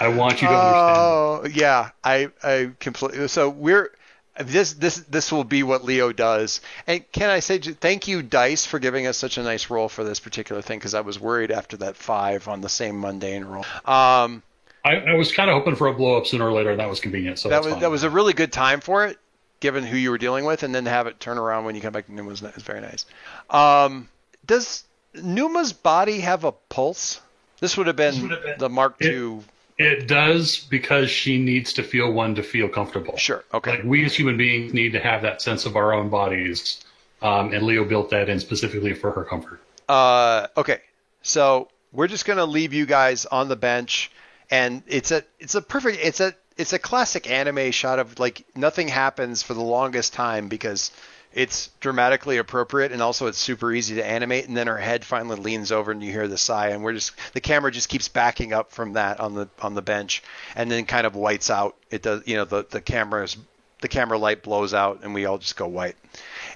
[0.00, 0.96] I want you to understand.
[0.98, 3.28] Oh yeah, I I completely.
[3.28, 3.90] So we're
[4.38, 6.60] this this this will be what Leo does.
[6.86, 10.04] And can I say thank you, Dice, for giving us such a nice roll for
[10.04, 13.64] this particular thing because I was worried after that five on the same mundane roll.
[13.84, 14.42] Um,
[14.84, 16.88] I, I was kind of hoping for a blow up sooner or later, and that
[16.88, 17.38] was convenient.
[17.38, 17.80] So that was fine.
[17.80, 19.18] that was a really good time for it,
[19.60, 21.80] given who you were dealing with, and then to have it turn around when you
[21.80, 23.04] come back to Numa was, was very nice.
[23.50, 24.08] Um,
[24.46, 24.84] does
[25.14, 27.20] Numa's body have a pulse?
[27.60, 29.40] This would have been, been the Mark II
[29.78, 33.16] it does because she needs to feel one to feel comfortable.
[33.16, 33.44] Sure.
[33.54, 33.76] Okay.
[33.76, 36.84] Like we as human beings need to have that sense of our own bodies,
[37.22, 39.60] um, and Leo built that in specifically for her comfort.
[39.88, 40.80] Uh, okay.
[41.22, 44.10] So we're just gonna leave you guys on the bench,
[44.50, 48.44] and it's a it's a perfect it's a it's a classic anime shot of like
[48.56, 50.90] nothing happens for the longest time because
[51.38, 55.36] it's dramatically appropriate and also it's super easy to animate and then her head finally
[55.36, 58.52] leans over and you hear the sigh and we're just the camera just keeps backing
[58.52, 60.20] up from that on the on the bench
[60.56, 61.76] and then kind of whites out.
[61.92, 63.36] It does you know the the camera's
[63.80, 65.94] the camera light blows out and we all just go white.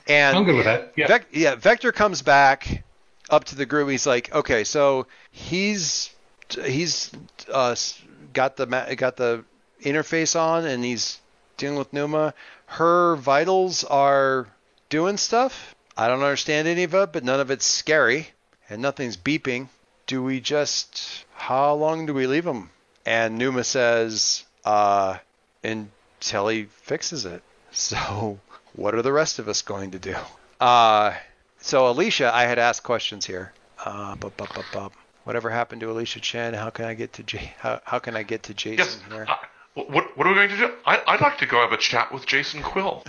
[0.08, 0.92] And I'm good with that.
[0.96, 1.06] Yeah.
[1.06, 2.82] Vec- yeah Vector comes back
[3.30, 3.88] up to the group.
[3.88, 6.10] He's like okay so he's
[6.50, 7.12] he's
[7.52, 7.76] uh,
[8.32, 8.66] got the
[8.96, 9.44] got the
[9.80, 11.20] interface on and he's
[11.56, 12.34] dealing with Numa.
[12.66, 14.48] Her vitals are
[14.92, 15.74] doing stuff.
[15.96, 18.28] I don't understand any of it, but none of it's scary
[18.68, 19.68] and nothing's beeping.
[20.06, 22.68] Do we just, how long do we leave him?
[23.06, 25.16] And Numa says, uh,
[25.64, 27.42] until he fixes it.
[27.74, 28.38] So
[28.74, 30.14] what are the rest of us going to do?
[30.60, 31.14] Uh,
[31.62, 33.54] so Alicia, I had asked questions here.
[33.82, 34.90] Uh, bu- bu- bu-
[35.24, 36.52] whatever happened to Alicia Chen?
[36.52, 39.26] How can I get to J- how, how can I get to Jason yes, here?
[39.74, 40.72] What, what are we going to do?
[40.84, 43.02] I, would like to go have a chat with Jason Quill.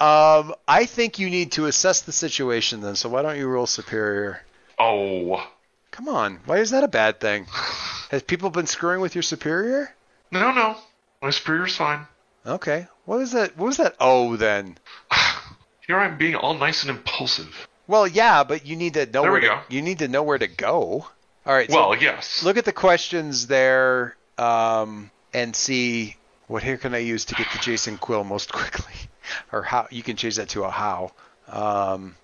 [0.00, 2.96] Um, I think you need to assess the situation then.
[2.96, 4.40] So why don't you roll superior?
[4.78, 5.46] Oh.
[5.90, 6.40] Come on.
[6.46, 7.46] Why is that a bad thing?
[8.10, 9.94] Has people been screwing with your superior?
[10.30, 10.76] No, no.
[11.20, 12.06] My superior's fine.
[12.46, 12.86] Okay.
[13.04, 13.56] What was that?
[13.56, 13.94] What was that?
[14.00, 14.78] Oh, then.
[15.86, 17.68] Here I'm being all nice and impulsive.
[17.86, 19.60] Well, yeah, but you need to know there where we to, go.
[19.68, 21.06] you need to know where to go.
[21.46, 21.68] All right.
[21.68, 22.42] Well, so yes.
[22.42, 26.16] Look at the questions there, um, and see
[26.46, 28.94] what here can I use to get to Jason Quill most quickly
[29.52, 31.12] or how you can change that to a how.
[31.48, 32.16] Um,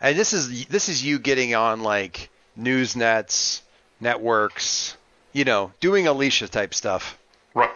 [0.00, 3.62] and this is this is you getting on like news nets,
[4.00, 4.96] networks,
[5.32, 7.18] you know, doing Alicia type stuff.
[7.54, 7.70] Right.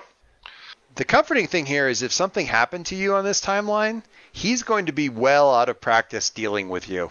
[0.96, 4.02] The comforting thing here is if something happened to you on this timeline,
[4.32, 7.10] he's going to be well out of practice dealing with you.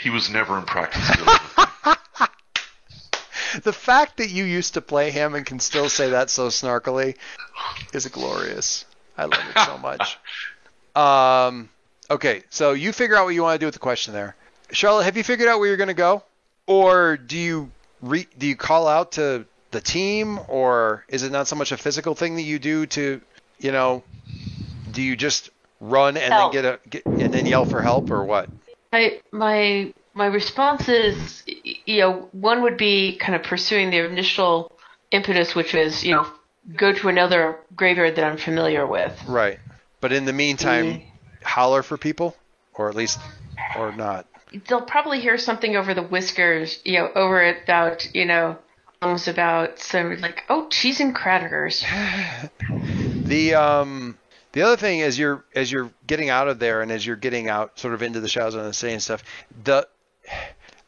[0.00, 1.16] He was never in practice.
[3.62, 7.16] The fact that you used to play him and can still say that so snarkily
[7.92, 8.84] is glorious.
[9.16, 10.18] I love it so much.
[10.94, 11.68] Um,
[12.10, 14.36] okay, so you figure out what you want to do with the question there.
[14.70, 16.22] Charlotte, have you figured out where you're going to go,
[16.66, 17.70] or do you
[18.02, 21.76] re- do you call out to the team, or is it not so much a
[21.76, 23.20] physical thing that you do to,
[23.58, 24.02] you know,
[24.90, 25.50] do you just
[25.80, 26.52] run and Help.
[26.52, 28.48] then get a get, and then yell for help, or what?
[28.92, 34.76] I, my my response is, you know, one would be kind of pursuing the initial
[35.12, 36.26] impetus, which is, you know,
[36.76, 39.16] go to another graveyard that I'm familiar with.
[39.28, 39.60] Right.
[40.00, 41.04] But in the meantime, Mm.
[41.44, 42.36] holler for people,
[42.74, 43.20] or at least,
[43.76, 44.26] or not.
[44.66, 48.58] They'll probably hear something over the whiskers, you know, over it about, you know,
[49.00, 51.84] songs about so like, oh, cheese and crackers.
[53.28, 54.16] The um
[54.52, 57.48] the other thing as you're as you're getting out of there and as you're getting
[57.48, 59.22] out sort of into the shadows and the city and stuff,
[59.64, 59.86] the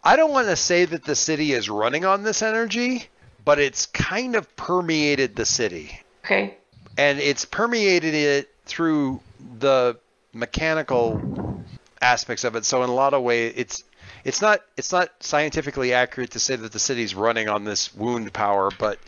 [0.03, 3.05] I don't want to say that the city is running on this energy,
[3.45, 6.01] but it's kind of permeated the city.
[6.25, 6.57] Okay.
[6.97, 9.21] And it's permeated it through
[9.59, 9.99] the
[10.33, 11.63] mechanical
[12.01, 12.65] aspects of it.
[12.65, 13.85] So in a lot of ways it's
[14.25, 18.33] it's not it's not scientifically accurate to say that the city's running on this wound
[18.33, 18.99] power, but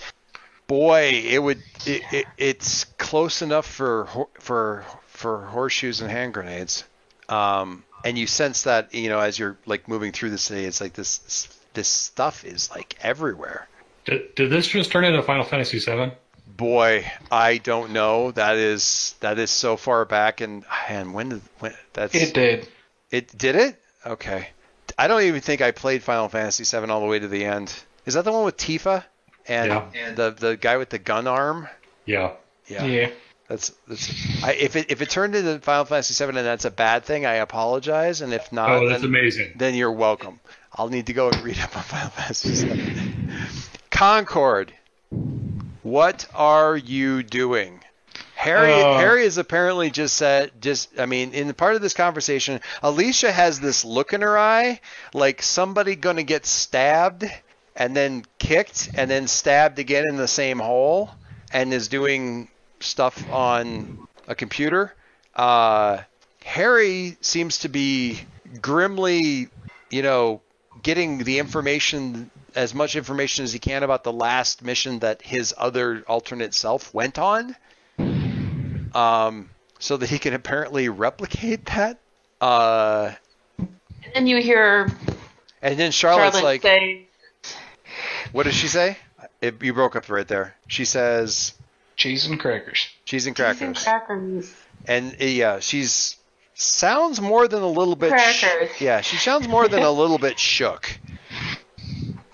[0.67, 6.85] boy, it would it, it, it's close enough for for for horseshoes and hand grenades.
[7.29, 10.81] Um, and you sense that you know as you're like moving through the city, it's
[10.81, 13.69] like this this stuff is like everywhere.
[14.05, 16.13] Did, did this just turn into Final Fantasy VII?
[16.57, 18.31] Boy, I don't know.
[18.33, 22.69] That is that is so far back, and and when did when that's It did.
[23.11, 23.77] it did it?
[24.05, 24.49] Okay,
[24.99, 27.73] I don't even think I played Final Fantasy VII all the way to the end.
[28.05, 29.05] Is that the one with Tifa
[29.47, 29.91] and Yeah.
[29.95, 31.69] and the the guy with the gun arm?
[32.05, 32.33] Yeah.
[32.67, 33.11] Yeah, Yeah.
[33.53, 34.43] That's that's.
[34.45, 37.27] I, if it if it turned into Final Fantasy VII and that's a bad thing,
[37.27, 38.23] I apologize.
[38.23, 39.53] And if not, Oh, that's then, amazing.
[39.57, 40.41] then you're welcome.
[40.75, 43.13] I'll need to go and read up on Final Fantasy VII.
[43.91, 44.73] Concord,
[45.83, 47.81] what are you doing?
[48.37, 48.99] Harry Uh.
[48.99, 53.61] Harry has apparently just said just I mean in part of this conversation, Alicia has
[53.61, 54.81] this look in her eye
[55.15, 57.25] like somebody gonna get stabbed
[57.77, 61.11] and then kicked and then stabbed again in the same hole
[61.53, 62.49] and is doing
[62.83, 64.95] stuff on a computer.
[65.35, 65.99] Uh,
[66.45, 68.21] Harry seems to be
[68.61, 69.49] grimly,
[69.91, 70.41] you know,
[70.83, 75.55] getting the information as much information as he can about the last mission that his
[75.57, 77.57] other alternate self went on,
[78.95, 81.99] um, so that he can apparently replicate that.
[82.41, 83.13] Uh,
[83.59, 83.69] And
[84.15, 84.91] then you hear
[85.63, 87.07] and then Charlotte's Charlotte like, say,
[88.33, 88.99] "What does she say?"
[89.41, 90.55] It, you broke up right there.
[90.69, 91.55] She says,
[91.97, 92.87] Cheese and crackers.
[93.05, 93.59] "Cheese and crackers.
[93.59, 94.55] "Cheese and crackers." crackers.
[94.87, 96.17] And uh, yeah, she's
[96.55, 98.09] sounds more than a little bit.
[98.19, 98.81] sh- Crackers.
[98.81, 100.99] yeah, she sounds more than a little bit shook.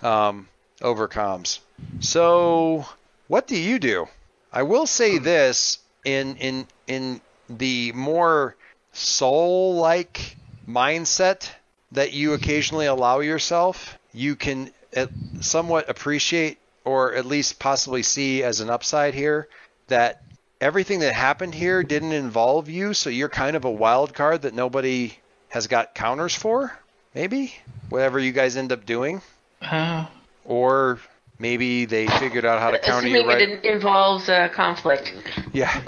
[0.02, 0.48] Um,
[0.80, 1.58] over comms.
[2.00, 2.86] So,
[3.26, 4.06] what do you do?
[4.52, 8.56] I will say this in in in the more
[8.92, 10.36] soul-like
[10.68, 11.50] mindset
[11.92, 15.06] that you occasionally allow yourself, you can uh,
[15.40, 19.46] somewhat appreciate or at least possibly see as an upside here
[19.88, 20.22] that
[20.58, 24.54] everything that happened here didn't involve you, so you're kind of a wild card that
[24.54, 25.12] nobody
[25.50, 26.72] has got counters for,
[27.14, 27.54] maybe?
[27.90, 29.20] Whatever you guys end up doing.
[29.60, 30.06] Uh,
[30.46, 30.98] Or
[31.38, 33.48] maybe they figured out how to counter you Assuming right.
[33.50, 35.12] it involves uh, conflict.
[35.52, 35.82] Yeah.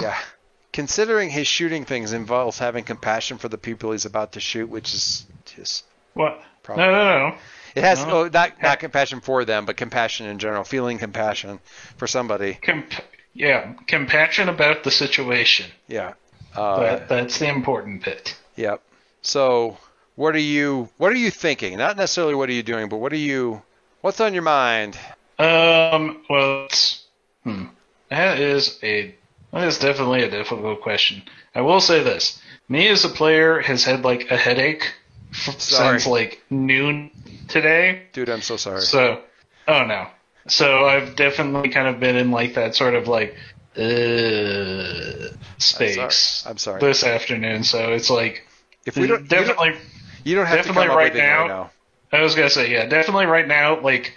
[0.00, 0.18] Yeah.
[0.72, 4.92] Considering his shooting things involves having compassion for the people he's about to shoot, which
[4.92, 5.24] is
[5.56, 5.84] just
[6.14, 6.42] what?
[6.64, 6.84] Probably.
[6.84, 7.36] No, no, no.
[7.74, 8.24] It has No.
[8.24, 11.60] oh not not compassion for them, but compassion in general, feeling compassion
[11.96, 12.54] for somebody.
[12.54, 12.92] Comp-
[13.34, 15.70] yeah, compassion about the situation.
[15.88, 16.14] Yeah.
[16.54, 18.36] Uh, That, that's the important bit.
[18.56, 18.82] Yep.
[19.22, 19.78] So,
[20.16, 21.78] what are you what are you thinking?
[21.78, 23.62] Not necessarily what are you doing, but what are you
[24.02, 24.98] what's on your mind?
[25.38, 27.04] Um, well, it's,
[27.44, 27.66] hmm.
[28.10, 29.14] That is a
[29.52, 31.22] that is definitely a difficult question.
[31.54, 34.92] I will say this: me as a player has had like a headache
[35.58, 35.98] Sorry.
[36.00, 37.10] since like noon
[37.48, 38.04] today.
[38.12, 38.80] Dude, I'm so sorry.
[38.82, 39.20] So,
[39.68, 40.06] oh no.
[40.48, 43.36] So I've definitely kind of been in like that sort of like
[43.76, 45.28] uh,
[45.58, 46.50] space I'm sorry.
[46.52, 46.80] I'm sorry.
[46.80, 47.64] this afternoon.
[47.64, 48.46] So it's like
[48.86, 49.74] If we don't you don't, definitely.
[50.24, 51.70] you don't have to definitely come up right it right now- now.
[52.14, 54.14] I was gonna say, yeah, definitely right now, like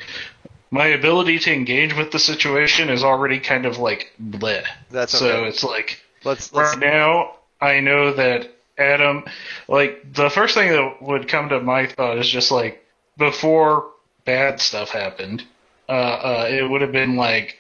[0.70, 4.66] my ability to engage with the situation is already kind of like bleh.
[4.92, 5.48] That's So okay.
[5.48, 9.24] it's like Let's let's right now, I know that Adam,
[9.68, 12.86] like the first thing that would come to my thought is just like
[13.18, 13.92] before
[14.26, 15.44] bad stuff happened,
[15.88, 17.58] uh, uh, it would have been like,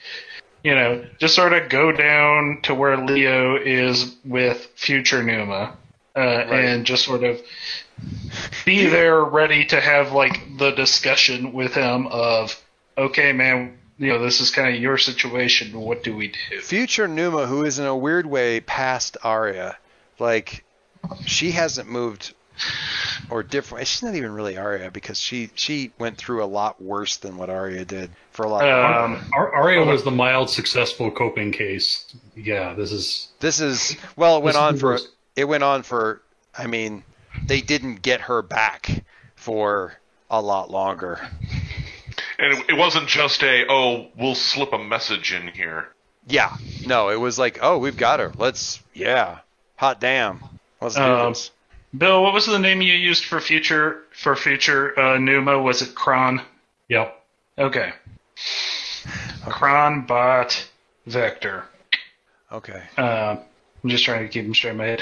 [0.63, 5.77] you know, just sort of go down to where Leo is with future Numa,
[6.15, 7.39] uh, and just sort of
[8.65, 12.61] be there ready to have like the discussion with him of,
[12.97, 15.79] okay, man, you know, this is kind of your situation.
[15.79, 16.61] What do we do?
[16.61, 19.77] future Numa, who is in a weird way past Arya,
[20.19, 20.65] like
[21.25, 22.33] she hasn't moved
[23.29, 23.87] or different.
[23.87, 27.49] She's not even really Arya because she she went through a lot worse than what
[27.49, 28.63] Arya did for a lot.
[28.63, 32.15] Um, Ar- Arya was the mild, successful coping case.
[32.35, 35.09] Yeah, this is This is well, it went on for worst.
[35.35, 36.21] it went on for.
[36.57, 37.03] I mean,
[37.45, 39.03] they didn't get her back
[39.35, 39.93] for
[40.29, 41.19] a lot longer.
[42.39, 45.89] And it, it wasn't just a oh we'll slip a message in here.
[46.27, 46.55] Yeah,
[46.87, 48.31] no, it was like, oh, we've got her.
[48.35, 49.39] Let's, yeah,
[49.75, 50.41] hot damn,
[50.81, 51.51] let's do Um, this.
[51.97, 55.59] Bill, what was the name you used for future for future uh, Numa?
[55.59, 56.41] Was it Kron?
[56.89, 57.21] yep.
[57.57, 57.93] Okay.
[59.47, 60.67] Kron bot
[61.05, 61.65] Vector.
[62.51, 63.37] Okay, Uh,
[63.83, 65.01] I'm just trying to keep them straight in my head.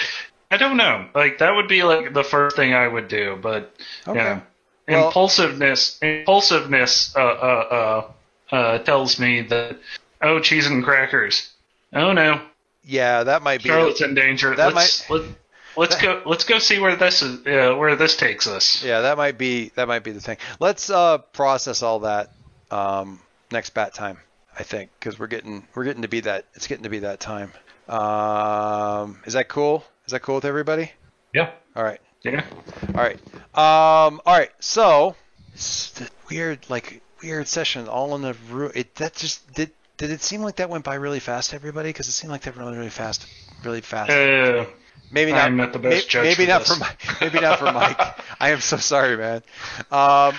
[0.52, 1.08] I don't know.
[1.16, 3.74] Like that would be like the first thing I would do, but
[4.08, 4.20] okay.
[4.20, 4.40] yeah,
[4.88, 5.98] Well- impulsiveness.
[6.02, 8.12] Impulsiveness uh, uh,
[8.52, 9.78] uh, uh, tells me that
[10.22, 11.50] oh, cheese and crackers.
[11.94, 12.42] Oh no,
[12.84, 13.70] Yeah, that might be.
[13.70, 14.56] Charlotte's in danger.
[14.56, 15.24] that let's let,
[15.76, 16.22] let's go.
[16.26, 17.46] Let's go see where this is.
[17.46, 18.84] Uh, where this takes us.
[18.84, 20.38] Yeah, that might be that might be the thing.
[20.60, 22.32] Let's uh, process all that
[22.72, 23.20] um,
[23.52, 24.18] next bat time,
[24.58, 27.20] I think, because we're getting we're getting to be that it's getting to be that
[27.20, 27.52] time.
[27.90, 29.84] Um, is that cool?
[30.06, 30.92] Is that cool with everybody?
[31.34, 31.52] Yeah.
[31.76, 32.44] All right, Yeah.
[32.90, 33.20] all right,
[33.56, 34.52] um, all right.
[34.60, 35.16] So
[36.30, 38.72] weird like weird session all in the room.
[38.76, 41.90] It that just did Did it seem like that went by really fast, everybody?
[41.90, 43.26] Because it seemed like that went really, really fast,
[43.64, 44.12] really fast.
[44.12, 44.66] Uh,
[45.14, 45.46] maybe not.
[45.46, 46.74] I'm not the best may- judge maybe for not this.
[46.74, 47.00] for Mike.
[47.22, 48.00] Maybe not for Mike.
[48.40, 49.42] I am so sorry, man.
[49.92, 50.36] Um,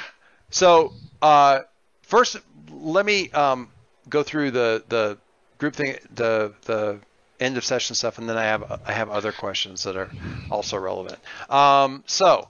[0.50, 1.60] so uh,
[2.02, 2.36] first,
[2.70, 3.68] let me um,
[4.08, 5.18] go through the the
[5.58, 6.98] group thing, the the
[7.40, 10.10] end of session stuff, and then I have I have other questions that are
[10.50, 11.18] also relevant.
[11.50, 12.48] Um, so,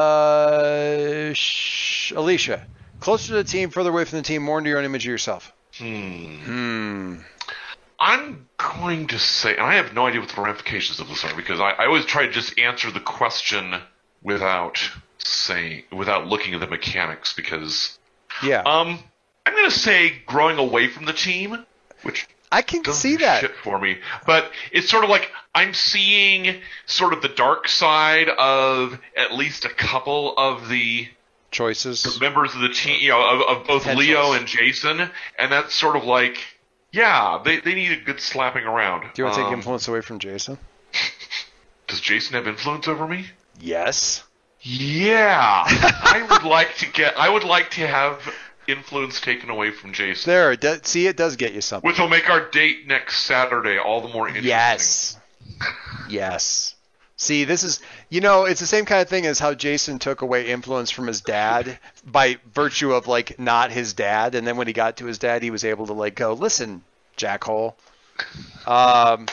[0.00, 2.66] uh, sh- Alicia,
[3.00, 5.10] closer to the team, further away from the team, more into your own image of
[5.10, 5.52] yourself.
[5.78, 6.36] Hmm.
[6.44, 7.14] Hmm.
[8.00, 11.34] I'm going to say, and I have no idea what the ramifications of this are
[11.36, 13.74] because I, I always try to just answer the question
[14.22, 14.80] without
[15.18, 17.34] saying, without looking at the mechanics.
[17.34, 17.98] Because,
[18.42, 18.98] Yeah, um,
[19.44, 21.64] I'm going to say growing away from the team,
[22.02, 23.42] which I can see that.
[23.42, 23.98] shit for me.
[24.26, 29.64] But it's sort of like I'm seeing sort of the dark side of at least
[29.66, 31.08] a couple of the
[31.50, 32.20] Choices.
[32.20, 34.06] members of the team, you know, of, of both Potentials.
[34.08, 36.38] Leo and Jason, and that's sort of like,
[36.92, 39.02] yeah, they, they need a good slapping around.
[39.02, 40.58] Do you want to take Um, influence away from Jason?
[41.86, 43.26] Does Jason have influence over me?
[43.60, 44.22] Yes.
[44.62, 47.16] Yeah, I would like to get.
[47.18, 48.20] I would like to have
[48.68, 51.88] influence taken away from Jason, There, see, it does get you something.
[51.88, 54.48] which will make our date next Saturday all the more interesting.
[54.50, 55.16] Yes.
[56.08, 56.74] Yes.
[57.20, 60.22] See, this is, you know, it's the same kind of thing as how Jason took
[60.22, 64.34] away influence from his dad by virtue of, like, not his dad.
[64.34, 66.82] And then when he got to his dad, he was able to, like, go, listen,
[67.18, 67.74] jackhole.
[68.66, 69.26] Um,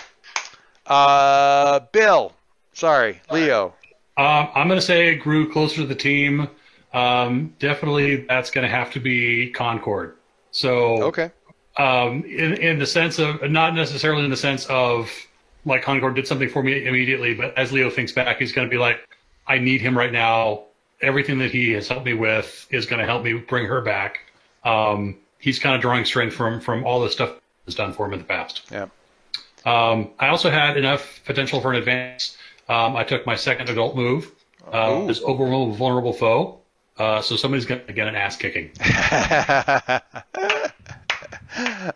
[0.85, 2.33] uh, Bill.
[2.73, 3.73] Sorry, Leo.
[4.17, 6.49] Um, I'm going to say it grew closer to the team.
[6.93, 10.17] Um, definitely, that's going to have to be Concord.
[10.51, 11.31] So, Okay.
[11.77, 15.09] um, in in the sense of not necessarily in the sense of
[15.67, 18.71] like Concord did something for me immediately, but as Leo thinks back, he's going to
[18.71, 19.07] be like,
[19.45, 20.63] I need him right now.
[21.01, 24.19] Everything that he has helped me with is going to help me bring her back.
[24.63, 28.13] Um, he's kind of drawing strength from from all the stuff has done for him
[28.13, 28.63] in the past.
[28.71, 28.87] Yeah.
[29.65, 32.37] Um, I also had enough potential for an advance.
[32.69, 34.31] Um, I took my second adult move.
[34.71, 35.07] Uh, Ooh.
[35.07, 36.59] this vulnerable foe.
[36.97, 38.71] Uh, so somebody's going to get an ass kicking.
[38.79, 40.01] I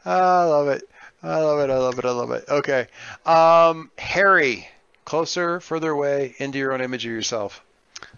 [0.06, 0.84] love it.
[1.24, 1.70] I love it.
[1.70, 2.06] I love it.
[2.06, 2.46] I love it.
[2.50, 2.88] Okay.
[3.26, 4.68] Um, Harry,
[5.06, 7.64] closer, further away, into your own image of yourself.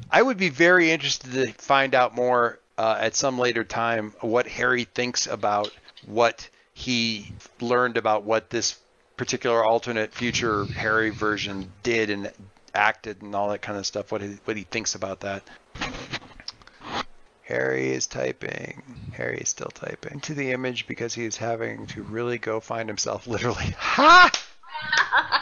[0.10, 4.48] I would be very interested to find out more uh, at some later time what
[4.48, 5.72] Harry thinks about
[6.06, 8.80] what he learned about what this
[9.18, 12.32] particular alternate future Harry version did and
[12.74, 14.12] acted and all that kind of stuff.
[14.12, 15.44] What he, what he thinks about that.
[17.44, 18.82] Harry is typing.
[19.14, 22.88] Harry is still typing to the image because he is having to really go find
[22.88, 23.76] himself literally.
[23.78, 24.32] Ha!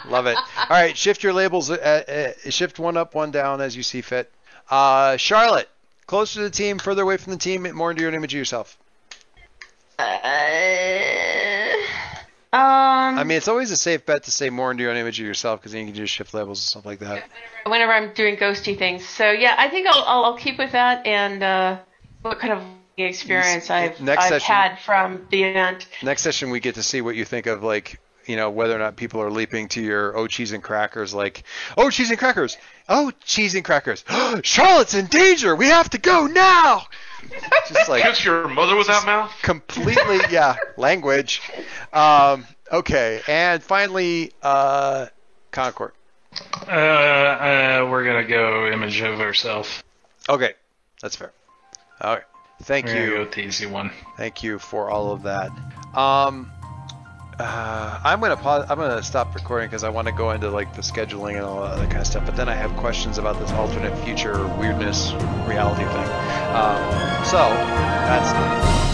[0.08, 0.36] Love it.
[0.36, 1.70] All right, shift your labels.
[1.70, 4.30] Uh, uh, shift one up, one down as you see fit.
[4.68, 5.68] Uh, Charlotte,
[6.06, 8.76] closer to the team, further away from the team, more into your image of yourself.
[9.98, 10.18] Uh,
[12.54, 15.18] um, I mean, it's always a safe bet to say more into your own image
[15.18, 17.24] of yourself because then you can just shift labels and stuff like that.
[17.64, 19.08] whenever I'm doing ghosty things.
[19.08, 21.78] So yeah, I think I'll I'll, I'll keep with that and uh,
[22.22, 22.62] what kind of
[22.96, 25.86] experience I've Next I've session- had from the event.
[26.02, 28.78] Next session, we get to see what you think of like you know whether or
[28.78, 31.42] not people are leaping to your oh cheese and crackers like
[31.76, 32.56] oh cheese and crackers
[32.88, 34.04] oh cheese and crackers
[34.44, 36.82] Charlotte's in danger we have to go now
[37.68, 39.32] just like Kiss your mother with that mouth.
[39.42, 41.42] completely yeah language
[41.92, 45.06] um, okay and finally uh,
[45.50, 45.90] Concord
[46.68, 49.82] Uh, uh, we're gonna go image of ourselves.
[50.28, 50.52] okay
[51.00, 51.32] that's fair
[52.02, 52.24] all right
[52.62, 53.90] thank gonna you go the easy one.
[54.16, 55.50] Thank you for all of that.
[55.94, 56.50] Um,
[57.38, 58.66] uh, I'm gonna pause.
[58.70, 61.62] I'm gonna stop recording because I want to go into like the scheduling and all
[61.62, 62.24] that other kind of stuff.
[62.24, 65.12] But then I have questions about this alternate future weirdness
[65.46, 66.08] reality thing.
[66.54, 67.38] Um, so
[68.06, 68.91] that's.